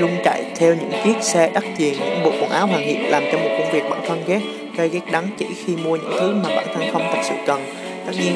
luôn 0.00 0.10
chạy 0.24 0.44
theo 0.56 0.74
những 0.74 0.90
chiếc 1.04 1.22
xe 1.22 1.50
đắt 1.54 1.64
tiền, 1.78 1.94
những 2.00 2.22
bộ 2.24 2.30
quần 2.40 2.50
áo 2.50 2.66
hoàng 2.66 2.82
hiệu 2.82 3.10
làm 3.10 3.22
cho 3.32 3.38
một 3.38 3.48
công 3.58 3.72
việc 3.72 3.82
bản 3.90 4.00
thân 4.06 4.22
ghét 4.26 4.40
gây 4.76 4.88
ghét 4.88 5.00
đắng 5.12 5.28
chỉ 5.38 5.46
khi 5.64 5.76
mua 5.76 5.96
những 5.96 6.12
thứ 6.20 6.34
mà 6.34 6.48
bản 6.56 6.66
thân 6.74 6.92
không 6.92 7.02
thật 7.12 7.20
sự 7.22 7.34
cần. 7.46 7.60
Tất 8.06 8.12
nhiên, 8.20 8.34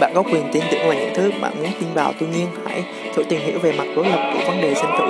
bạn 0.00 0.12
có 0.14 0.22
quyền 0.22 0.42
tin 0.52 0.62
tưởng 0.70 0.80
vào 0.80 0.94
những 0.94 1.14
thứ 1.14 1.30
bạn 1.40 1.52
muốn 1.58 1.70
tin 1.80 1.88
vào, 1.94 2.12
tuy 2.20 2.26
nhiên 2.26 2.46
hãy 2.66 2.82
thử 3.14 3.22
tìm 3.22 3.40
hiểu 3.40 3.58
về 3.58 3.72
mặt 3.72 3.86
đối 3.96 4.06
lập 4.06 4.32
của 4.34 4.44
vấn 4.46 4.60
đề 4.60 4.74
xem 4.74 4.90
thử. 4.98 5.06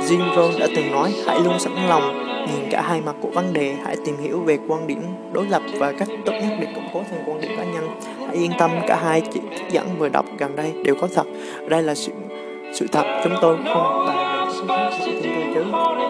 Jim 0.00 0.36
Rohn 0.36 0.60
đã 0.60 0.66
từng 0.76 0.92
nói, 0.92 1.12
hãy 1.26 1.38
luôn 1.44 1.58
sẵn 1.58 1.72
lòng 1.88 2.22
nhìn 2.46 2.70
cả 2.70 2.82
hai 2.82 3.00
mặt 3.00 3.14
của 3.20 3.28
vấn 3.28 3.52
đề, 3.52 3.74
hãy 3.84 3.96
tìm 4.06 4.16
hiểu 4.22 4.40
về 4.40 4.58
quan 4.68 4.86
điểm 4.86 5.02
đối 5.32 5.46
lập 5.46 5.62
và 5.78 5.92
cách 5.92 6.08
tốt 6.26 6.32
nhất 6.32 6.56
để 6.60 6.66
củng 6.74 6.88
cố 6.92 7.02
thêm 7.10 7.20
quan 7.26 7.40
điểm 7.40 7.50
cá 7.56 7.64
nhân. 7.64 7.88
Hãy 8.26 8.36
yên 8.36 8.52
tâm, 8.58 8.70
cả 8.88 8.98
hai 9.02 9.22
chỉ 9.32 9.40
dẫn 9.70 9.86
vừa 9.98 10.08
đọc 10.08 10.24
gần 10.38 10.56
đây 10.56 10.72
đều 10.84 10.94
có 11.00 11.08
thật. 11.14 11.26
Đây 11.68 11.82
là 11.82 11.94
sự 11.94 12.12
sự 12.74 12.86
thật, 12.92 13.20
chúng 13.24 13.34
tôi 13.40 13.56
không 13.64 14.06
bàn 14.06 14.35
về 14.60 14.90
sự 14.90 15.02
thật, 15.02 15.04
sự 15.04 15.20
tin 15.22 15.72
tôi 15.72 15.96
chứ. 15.98 16.05